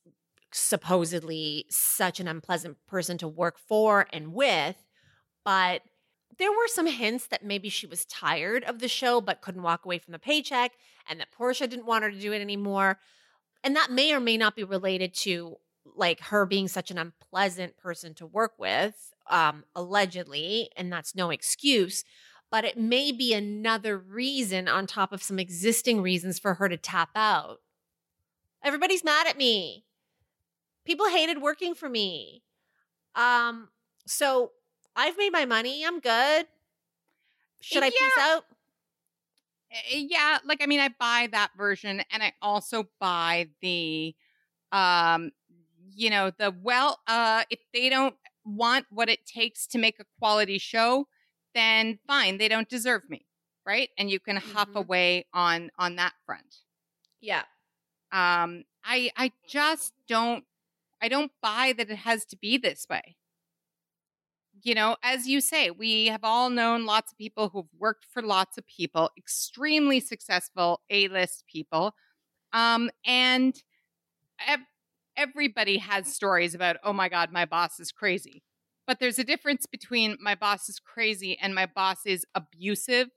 [0.53, 4.77] supposedly such an unpleasant person to work for and with,
[5.45, 5.83] but
[6.39, 9.85] there were some hints that maybe she was tired of the show but couldn't walk
[9.85, 10.73] away from the paycheck
[11.09, 12.99] and that Portia didn't want her to do it anymore.
[13.67, 15.57] And that may or may not be related to
[15.97, 21.31] like her being such an unpleasant person to work with, um, allegedly, and that's no
[21.31, 22.05] excuse.
[22.49, 26.77] But it may be another reason on top of some existing reasons for her to
[26.77, 27.59] tap out.
[28.63, 29.85] Everybody's mad at me.
[30.85, 32.45] People hated working for me.
[33.17, 33.71] Um,
[34.07, 34.53] so
[34.95, 35.85] I've made my money.
[35.85, 36.47] I'm good.
[37.61, 38.45] Should I peace out?
[39.77, 44.15] Uh, yeah like i mean i buy that version and i also buy the
[44.73, 45.31] um
[45.95, 48.15] you know the well uh if they don't
[48.45, 51.07] want what it takes to make a quality show
[51.55, 53.27] then fine they don't deserve me
[53.67, 54.77] right and you can huff Mhm.
[54.77, 56.57] away on on that front
[57.21, 57.45] Yeah.
[58.13, 60.45] um i i just don't
[61.03, 63.17] i don't buy that it has to be this way
[64.63, 68.23] you know as you say we have all known lots of people who've worked for
[68.23, 71.95] lots of people extremely successful a-list people
[72.53, 73.63] um and
[74.47, 74.61] ev-
[75.17, 78.43] everybody has stories about oh my god my boss is crazy
[78.87, 83.09] but there's a difference between my boss is crazy and my boss is abusive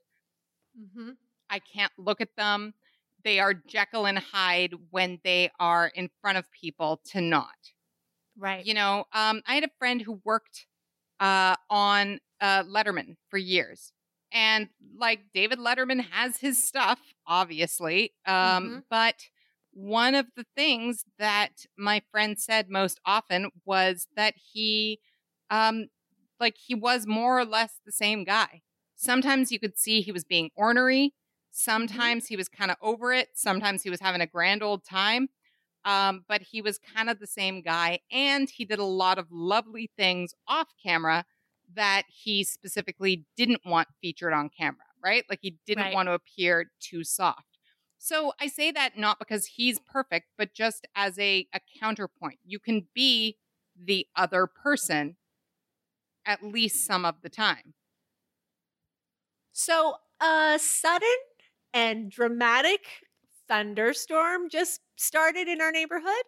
[0.78, 1.10] Mm-hmm.
[1.48, 2.74] I can't look at them.
[3.24, 7.48] They are Jekyll and Hyde when they are in front of people to not.
[8.38, 8.64] Right.
[8.64, 10.66] You know, um, I had a friend who worked
[11.20, 13.92] uh, on uh, Letterman for years.
[14.32, 18.14] And like David Letterman has his stuff, obviously.
[18.26, 18.84] Um, Mhm.
[18.90, 19.16] But
[19.72, 25.00] one of the things that my friend said most often was that he,
[25.50, 25.88] um,
[26.40, 28.62] like, he was more or less the same guy.
[28.96, 31.14] Sometimes you could see he was being ornery.
[31.50, 33.30] Sometimes he was kind of over it.
[33.34, 35.28] Sometimes he was having a grand old time.
[35.84, 38.00] Um, but he was kind of the same guy.
[38.10, 41.24] And he did a lot of lovely things off camera
[41.74, 45.24] that he specifically didn't want featured on camera, right?
[45.30, 45.90] Like he didn't Right.
[45.90, 47.58] want to appear too soft.
[47.98, 52.40] So I say that not because he's perfect, but just as a, a counterpoint.
[52.44, 53.36] You can be
[53.76, 55.16] the other person
[56.24, 57.74] at least some of the time.
[59.52, 61.16] So, a sudden
[61.72, 63.04] and dramatic
[63.50, 66.22] thunderstorm just started in our neighborhood.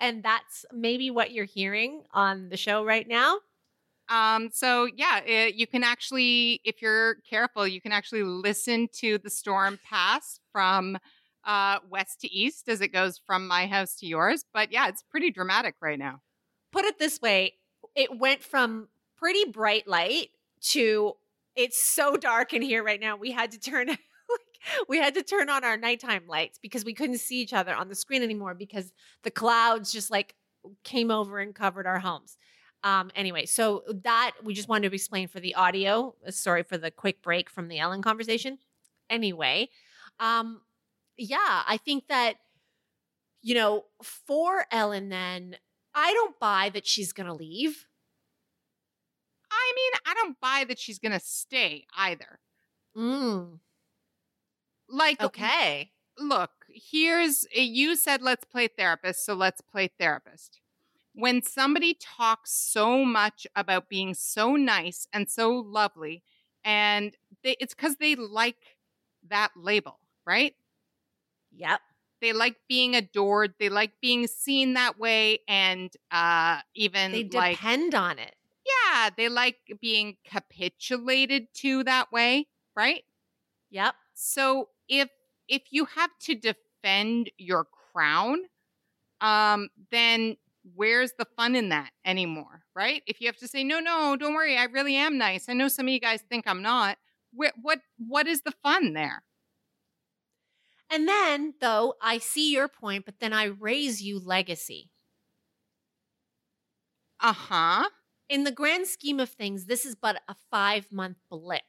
[0.00, 3.38] and that's maybe what you're hearing on the show right now.
[4.08, 9.18] Um, so yeah, it, you can actually, if you're careful, you can actually listen to
[9.18, 10.98] the storm pass from
[11.44, 14.44] uh, west to east as it goes from my house to yours.
[14.52, 16.20] But yeah, it's pretty dramatic right now.
[16.72, 17.54] Put it this way
[17.94, 20.30] it went from pretty bright light
[20.60, 21.14] to
[21.54, 23.16] it's so dark in here right now.
[23.16, 23.96] We had to turn.
[24.88, 27.88] we had to turn on our nighttime lights because we couldn't see each other on
[27.88, 28.92] the screen anymore because
[29.22, 30.34] the clouds just like
[30.84, 32.36] came over and covered our homes.
[32.84, 36.14] Um, anyway, so that we just wanted to explain for the audio.
[36.26, 38.58] uh, Sorry for the quick break from the Ellen conversation.
[39.08, 39.68] Anyway,
[40.18, 40.60] um,
[41.16, 42.34] yeah, I think that,
[43.40, 45.56] you know, for Ellen, then
[45.94, 47.86] I don't buy that she's going to leave.
[49.50, 52.40] I mean, I don't buy that she's going to stay either.
[52.96, 53.58] Mm,
[54.92, 55.92] Like, okay.
[56.18, 60.60] look, here's you said let's play therapist, so let's play therapist.
[61.14, 66.22] When somebody talks so much about being so nice and so lovely,
[66.64, 68.78] and they, it's because they like
[69.28, 70.54] that label, right?
[71.52, 71.80] Yep.
[72.20, 73.54] they like being adored.
[73.58, 78.36] They like being seen that way, and uh, even They like depend on it.
[78.66, 83.04] yeah, they like being capitulated to that way, right?
[83.70, 83.94] Yep.
[84.14, 85.08] So if
[85.48, 88.38] if you have to defend your crown,
[89.20, 90.36] um, then
[90.74, 93.02] where's the fun in that anymore, right?
[93.06, 95.48] If you have to say, no, no, don't worry, I really am nice.
[95.48, 96.98] I know some of you guys think I'm not.
[97.32, 99.22] What what what is the fun there?
[100.90, 104.90] And then, though, I see your point, but then I raise you legacy.
[107.20, 107.88] Uh huh.
[108.28, 111.62] In the grand scheme of things, this is but a five month blip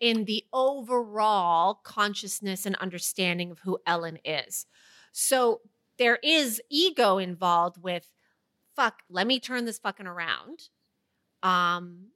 [0.00, 4.66] in the overall consciousness and understanding of who Ellen is.
[5.12, 5.60] So
[5.98, 8.10] there is ego involved with,
[8.76, 10.68] fuck, let me turn this fucking around.
[11.42, 12.08] Um,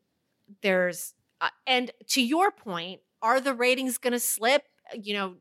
[0.62, 4.64] there's, uh, and to your point, are the ratings going to slip?
[4.94, 5.34] You know,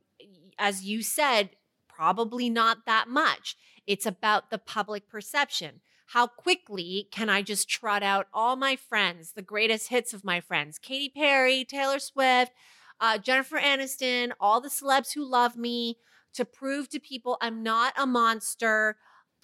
[0.58, 1.52] as you said,
[1.88, 3.58] probably not that much.
[3.86, 5.82] It's about the public perception.
[6.14, 10.42] How quickly can I just trot out all my friends, the greatest hits of my
[10.42, 10.78] friends?
[10.78, 12.52] Katy Perry, Taylor Swift,
[13.00, 16.00] uh, Jennifer Aniston, all the celebs who love me
[16.34, 18.98] to prove to people I'm not a monster,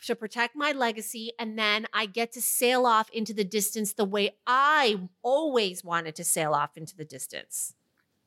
[0.03, 1.31] to protect my legacy.
[1.39, 6.15] And then I get to sail off into the distance the way I always wanted
[6.15, 7.75] to sail off into the distance.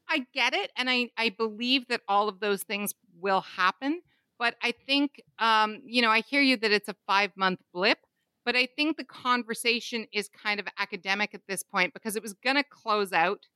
[0.09, 4.01] I get it, and I I believe that all of those things will happen.
[4.38, 7.99] But I think, um, you know, I hear you that it's a five month blip,
[8.45, 12.34] but I think the conversation is kind of academic at this point because it was
[12.34, 13.47] going to close out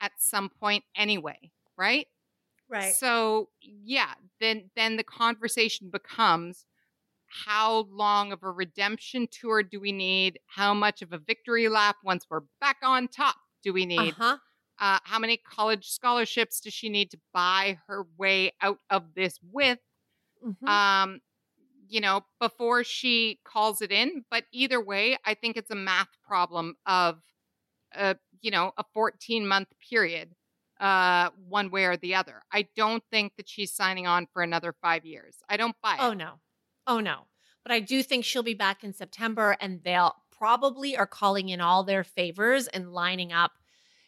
[0.00, 2.06] at some point anyway, right?
[2.68, 3.00] Right.
[3.00, 6.66] So yeah, then then the conversation becomes
[7.28, 10.40] how long of a redemption tour do we need?
[10.46, 14.16] How much of a victory lap once we're back on top do we need?
[14.16, 14.38] Uh-huh.
[14.78, 19.38] Uh, how many college scholarships does she need to buy her way out of this
[19.42, 19.78] with?
[20.42, 20.66] Mhm.
[20.66, 21.20] Um,
[21.90, 24.24] you know, before she calls it in.
[24.30, 27.20] But either way, I think it's a math problem of,
[27.94, 30.30] uh, you know, a 14 month period,
[30.78, 32.42] uh, one way or the other.
[32.52, 35.36] I don't think that she's signing on for another five years.
[35.48, 36.00] I don't buy it.
[36.00, 36.34] Oh no.
[36.86, 37.26] Oh no.
[37.64, 41.60] But I do think she'll be back in September and they'll probably are calling in
[41.60, 43.52] all their favors and lining up,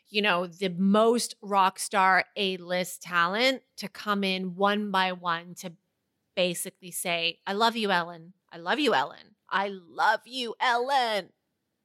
[0.09, 5.73] you know, the most rock star A-list talent to come in one by one to
[6.37, 8.35] basically say, I love you, Ellen.
[8.53, 9.37] I love you, Ellen.
[9.51, 11.31] I love you, Ellen.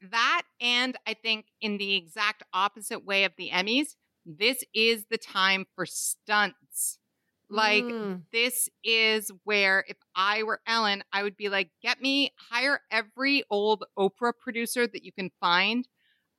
[0.01, 3.95] That and I think in the exact opposite way of the Emmys,
[4.25, 6.99] this is the time for stunts.
[7.49, 8.23] Like Mm.
[8.31, 13.43] this is where if I were Ellen, I would be like, get me hire every
[13.49, 15.87] old Oprah producer that you can find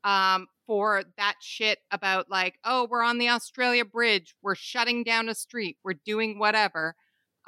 [0.05, 5.29] um for that shit about like, oh, we're on the Australia Bridge, we're shutting down
[5.29, 6.95] a street, we're doing whatever.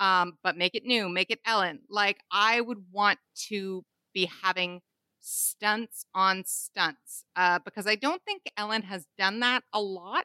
[0.01, 1.81] Um, but make it new, make it Ellen.
[1.89, 3.85] Like I would want to
[4.15, 4.81] be having
[5.21, 10.25] stunts on stunts uh, because I don't think Ellen has done that a lot.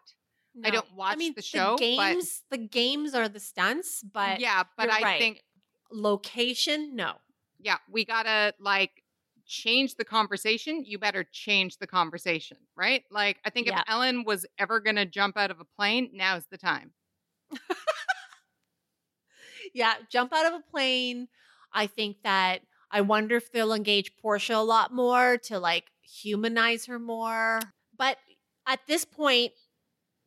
[0.64, 4.40] I don't watch I mean, the show, but- games, the games are the stunts, but
[4.40, 5.20] yeah, but I right.
[5.20, 5.42] think
[5.92, 7.16] location, no.
[7.60, 9.04] yeah, we gotta like
[9.46, 10.84] change the conversation.
[10.86, 13.04] You better change the conversation, right?
[13.12, 13.80] Like I think Yeah.
[13.80, 16.92] if Ellen was ever gonna jump out of a plane, now's the time.
[19.76, 21.28] Yeah, jump out of a plane.
[21.74, 22.62] I think that
[22.92, 27.60] I wonder if they'll engage Portia a lot more to like humanize her more.
[27.98, 28.18] But
[28.66, 29.52] at this point,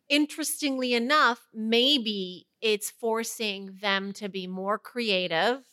[0.09, 5.65] interestingly enough, maybe it's forcing them to be more creative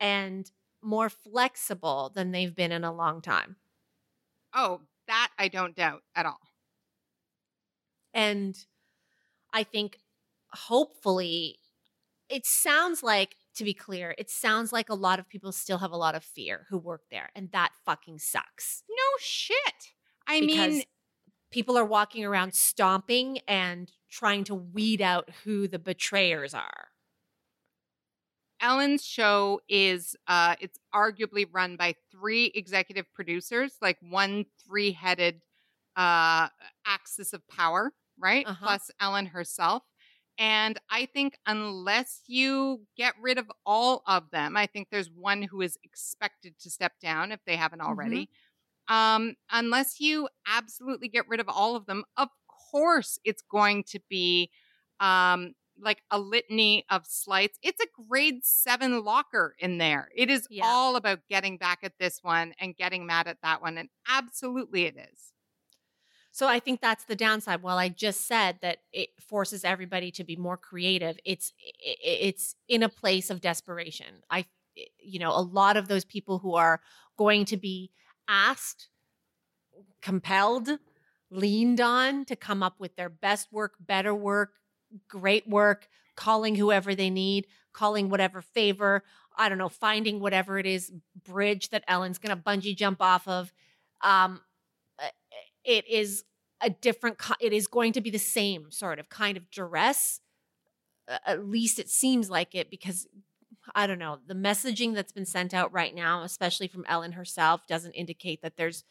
[0.00, 0.50] and
[0.82, 3.56] more flexible than they've been in a long time.
[4.52, 6.40] Oh, that I don't doubt at all.
[8.14, 8.56] And
[9.52, 10.00] I think
[10.52, 11.60] hopefully
[12.28, 15.92] it sounds like, to be clear, it sounds like a lot of people still have
[15.92, 17.30] a lot of fear who work there.
[17.34, 18.82] And that fucking sucks.
[18.88, 19.56] No shit.
[20.26, 20.82] I because mean,
[21.50, 26.88] people are walking around stomping and trying to weed out who the betrayers are.
[28.60, 35.42] Ellen's show is uh it's arguably run by three executive producers, like one three-headed
[35.94, 36.48] uh
[36.86, 38.46] axis of power, right?
[38.46, 38.66] Uh-huh.
[38.66, 39.82] Plus Ellen herself.
[40.38, 45.42] And I think unless you get rid of all of them, I think there's one
[45.42, 48.28] who is expected to step down if they haven't already.
[48.88, 52.28] Um, unless you absolutely get rid of all of them, of
[52.70, 54.50] course it's going to be
[55.00, 57.58] um like a litany of slights.
[57.62, 60.08] It's a grade seven locker in there.
[60.16, 60.64] It is Yeah.
[60.64, 63.76] all about getting back at this one and getting mad at that one.
[63.76, 65.32] And absolutely it is.
[66.36, 67.62] So I think that's the downside.
[67.62, 72.82] While I just said that it forces everybody to be more creative, it's it's in
[72.82, 74.22] a place of desperation.
[74.28, 74.44] I
[74.98, 76.82] you know, a lot of those people who are
[77.16, 77.90] going to be
[78.28, 78.90] asked,
[80.02, 80.68] compelled,
[81.30, 84.56] leaned on to come up with their best work, better work,
[85.08, 89.04] great work, calling whoever they need, calling whatever favor,
[89.38, 90.92] I don't know, finding whatever it is
[91.24, 93.54] bridge that Ellen's going to bungee jump off of.
[94.02, 94.42] Um,
[95.66, 96.24] it is
[96.62, 100.20] a different it is going to be the same sort of kind of duress
[101.26, 103.06] at least it seems like it because
[103.74, 107.66] i don't know the messaging that's been sent out right now especially from ellen herself
[107.66, 108.84] doesn't indicate that there's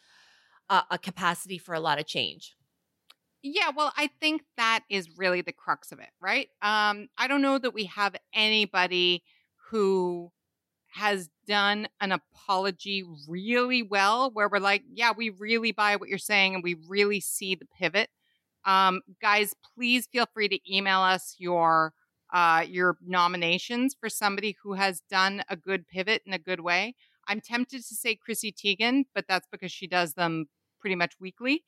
[0.70, 2.56] a, a capacity for a lot of change
[3.48, 6.50] yeah, well, I think that is really the crux of it, right?
[6.64, 9.24] Um, I don't know that we have anybody
[9.70, 10.32] who
[10.96, 16.18] has done an apology really well where we're like, yeah, we really buy what you're
[16.18, 18.10] saying and we really see the pivot.
[18.64, 21.94] Um, guys, please feel free to email us your
[22.34, 26.96] uh, your nominations for somebody who has done a good pivot in a good way.
[27.28, 30.48] I'm tempted to say Chrissy Teigen, but that's because she does them
[30.80, 31.64] pretty much weekly.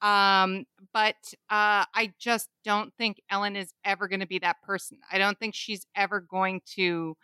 [0.00, 1.16] Um, but
[1.48, 4.98] uh, I just don't think Ellen is ever going to be that person.
[5.10, 7.16] I don't think she's ever going to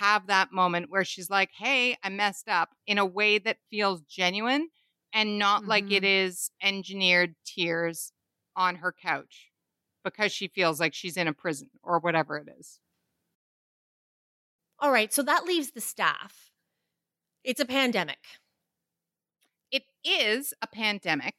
[0.00, 4.02] have that moment where she's like, Hey, I messed up in a way that feels
[4.02, 4.68] genuine
[5.12, 5.70] and not mm-hmm.
[5.70, 6.66] like it mm-hmm.
[6.66, 8.12] engineered tears
[8.56, 9.50] on her couch
[10.04, 12.80] because she feels like she's in a prison or whatever it is.
[14.80, 15.12] All right.
[15.12, 16.50] So that leaves the staff.
[17.44, 18.18] It's a pandemic.
[19.70, 21.34] It is a pandemic.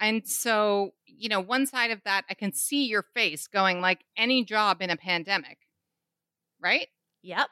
[0.00, 4.00] And so, you know, one side of that, I can see your face going like
[4.16, 5.58] any job in a pandemic,
[6.60, 6.88] right?
[7.22, 7.48] Yep.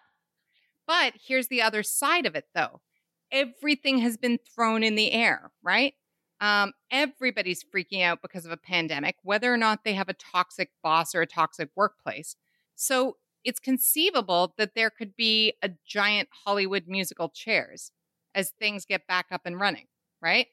[0.87, 2.81] But here's the other side of it, though
[3.33, 5.95] everything has been thrown in the air, right?
[6.41, 10.71] Um, everybody's freaking out because of a pandemic, whether or not they have a toxic
[10.83, 12.37] boss or a toxic workplace.
[12.75, 17.91] So it's conceivable that there could be a giant Hollywood musical chairs
[18.35, 19.87] as things get back up and running,
[20.21, 20.49] right?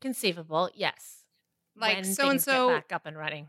[0.00, 1.24] Conceivable, yes.
[1.76, 3.48] Like so and so back up and running.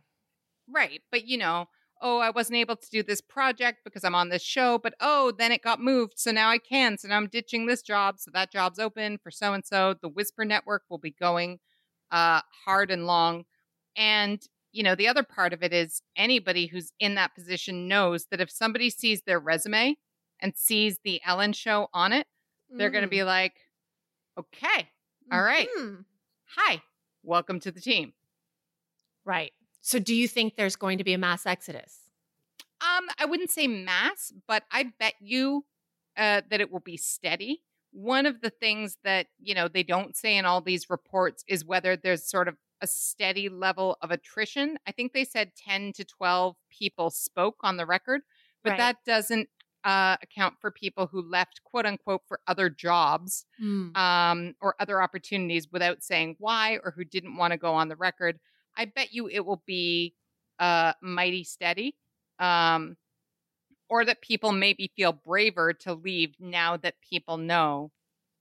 [0.70, 1.02] Right.
[1.12, 1.68] But you know,
[2.04, 5.32] oh, I wasn't able to do this project because I'm on this show, but oh,
[5.32, 6.14] then it got moved.
[6.18, 6.98] So now I can.
[6.98, 8.20] So now I'm ditching this job.
[8.20, 9.96] So that job's open for so and so.
[10.02, 11.60] The Whisper Network will be going
[12.12, 13.46] uh, hard and long.
[13.96, 14.42] And,
[14.74, 18.42] you know, the other part of it is anybody who's in that position knows that
[18.42, 19.96] if somebody sees their resume
[20.42, 22.28] and sees the Ellen show on it,
[22.72, 22.78] mm.
[22.78, 23.54] they're going to be like,
[24.38, 24.90] okay,
[25.32, 25.70] all right.
[25.80, 26.02] mm-hmm.
[26.58, 26.82] Hi,
[27.24, 28.14] welcome to the team.
[29.26, 29.54] Right.
[29.84, 32.00] So do you think there's going to be a mass exodus?
[32.82, 35.66] Um, I wouldn't say mass, but I bet you
[36.18, 37.64] uh, that it will be steady.
[37.92, 41.66] One of the things that, you know, they don't say in all these reports is
[41.66, 44.78] whether there's sort of a steady level of attrition.
[44.88, 48.22] I think they said 10 to 12 people spoke on the record,
[48.64, 48.80] but right.
[48.80, 49.50] that doesn't
[49.84, 53.96] uh, account for people who left, quote unquote, for other jobs mm.
[53.98, 57.98] um, or other opportunities without saying why or who didn't want to go on the
[57.98, 58.40] record.
[58.78, 60.16] I bet you it will be
[60.60, 61.96] uh, mighty steady.
[62.40, 62.98] Um,
[63.90, 67.92] or that people maybe feel braver to leave now that people know,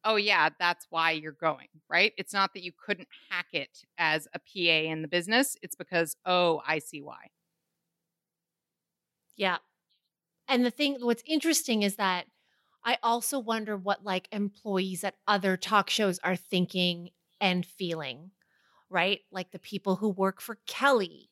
[0.05, 2.13] oh, yeah, that's why you're going, right?
[2.17, 5.57] It's not that you couldn't hack it as a PA in the business.
[5.63, 7.29] It's because, oh, I see why.
[9.37, 9.59] Yeah.
[10.49, 12.27] And the thing, what's interesting is that
[12.85, 17.11] I also wonder what like employees at other talk shows are thinking
[17.41, 18.31] and feeling
[18.93, 19.21] right?
[19.31, 21.31] Like the people who work for Kelly,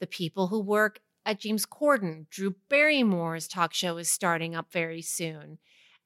[0.00, 2.30] the people who work at James Corden.
[2.30, 5.58] Drew Barrymore's talk show is starting up very soon.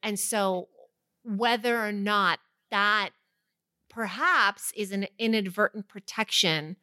[0.02, 0.68] And so,
[1.22, 2.40] whether or not
[2.70, 3.10] that
[3.90, 6.76] perhaps is an inadvertent protection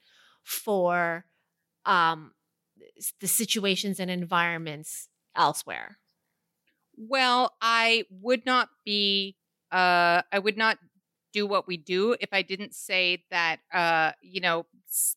[0.43, 1.25] for
[1.85, 2.33] um,
[3.19, 5.97] the situations and environments elsewhere.
[6.95, 9.37] Well, I would not be,
[9.71, 10.77] uh, I would not
[11.37, 14.65] do what we do if I didn't say that, uh, you know,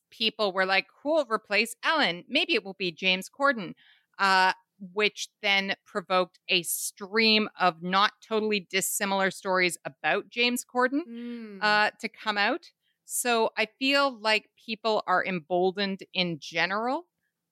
[0.09, 2.23] people were like, who will replace Ellen?
[2.27, 3.73] Maybe it will be James Corden.
[4.19, 4.53] Uh,
[4.93, 11.59] which then provoked a stream of not totally dissimilar stories about James Corden mm.
[11.61, 12.71] uh, to come out.
[13.05, 17.05] So I feel like people are emboldened in general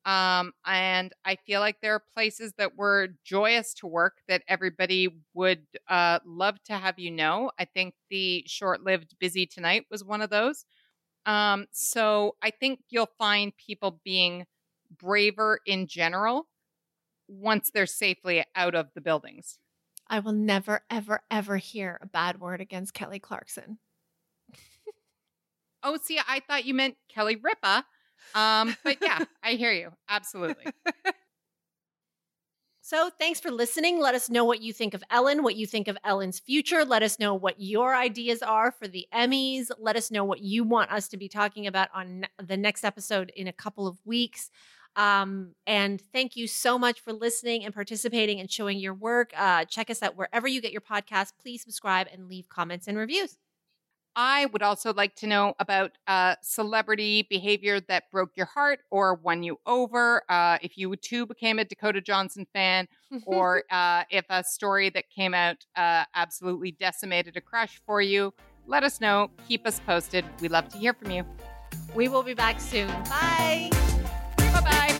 [0.10, 5.10] um, and I feel like there are places that were joyous to work that everybody
[5.36, 7.52] would uh, love to have you know.
[7.60, 10.66] I think the short lived Busy Tonight was one of those.
[11.28, 14.48] Um, so I think you'll find people being
[14.98, 16.48] braver in general
[17.28, 19.60] once they're safely out of the buildings.
[20.08, 23.78] I will never, ever, ever hear a bad word against Kelly Clarkson.
[25.84, 27.86] Oh, see, I thought you meant Kelly Ripa.
[28.36, 29.92] Um, but yeah, I hear you.
[30.08, 30.66] Absolutely.
[32.90, 34.00] So, thanks for listening.
[34.00, 36.84] Let us know what you think of Ellen, what you think of Ellen's future.
[36.84, 39.70] Let us know what your ideas are for the Emmys.
[39.78, 43.32] Let us know what you want us to be talking about on the next episode
[43.36, 44.50] in a couple of weeks.
[44.96, 49.34] Um, and thank you so much for listening and participating and showing your work.
[49.38, 51.34] Uh, check us out wherever you get your podcast.
[51.40, 53.38] Please subscribe and leave comments and reviews.
[54.16, 59.16] I would also like to know about uh, celebrity behavior that broke your heart or
[59.16, 60.24] won you over.
[60.30, 62.88] Uh, if you too became a Dakota Johnson fan,
[63.26, 68.34] or uh, if a story that came out uh, absolutely decimated a crush for you,
[68.68, 69.30] let us know.
[69.48, 70.26] Keep us posted.
[70.42, 71.26] We love to hear from you.
[71.96, 72.88] We will be back soon.
[73.06, 73.70] Bye.
[74.38, 75.00] Bye bye.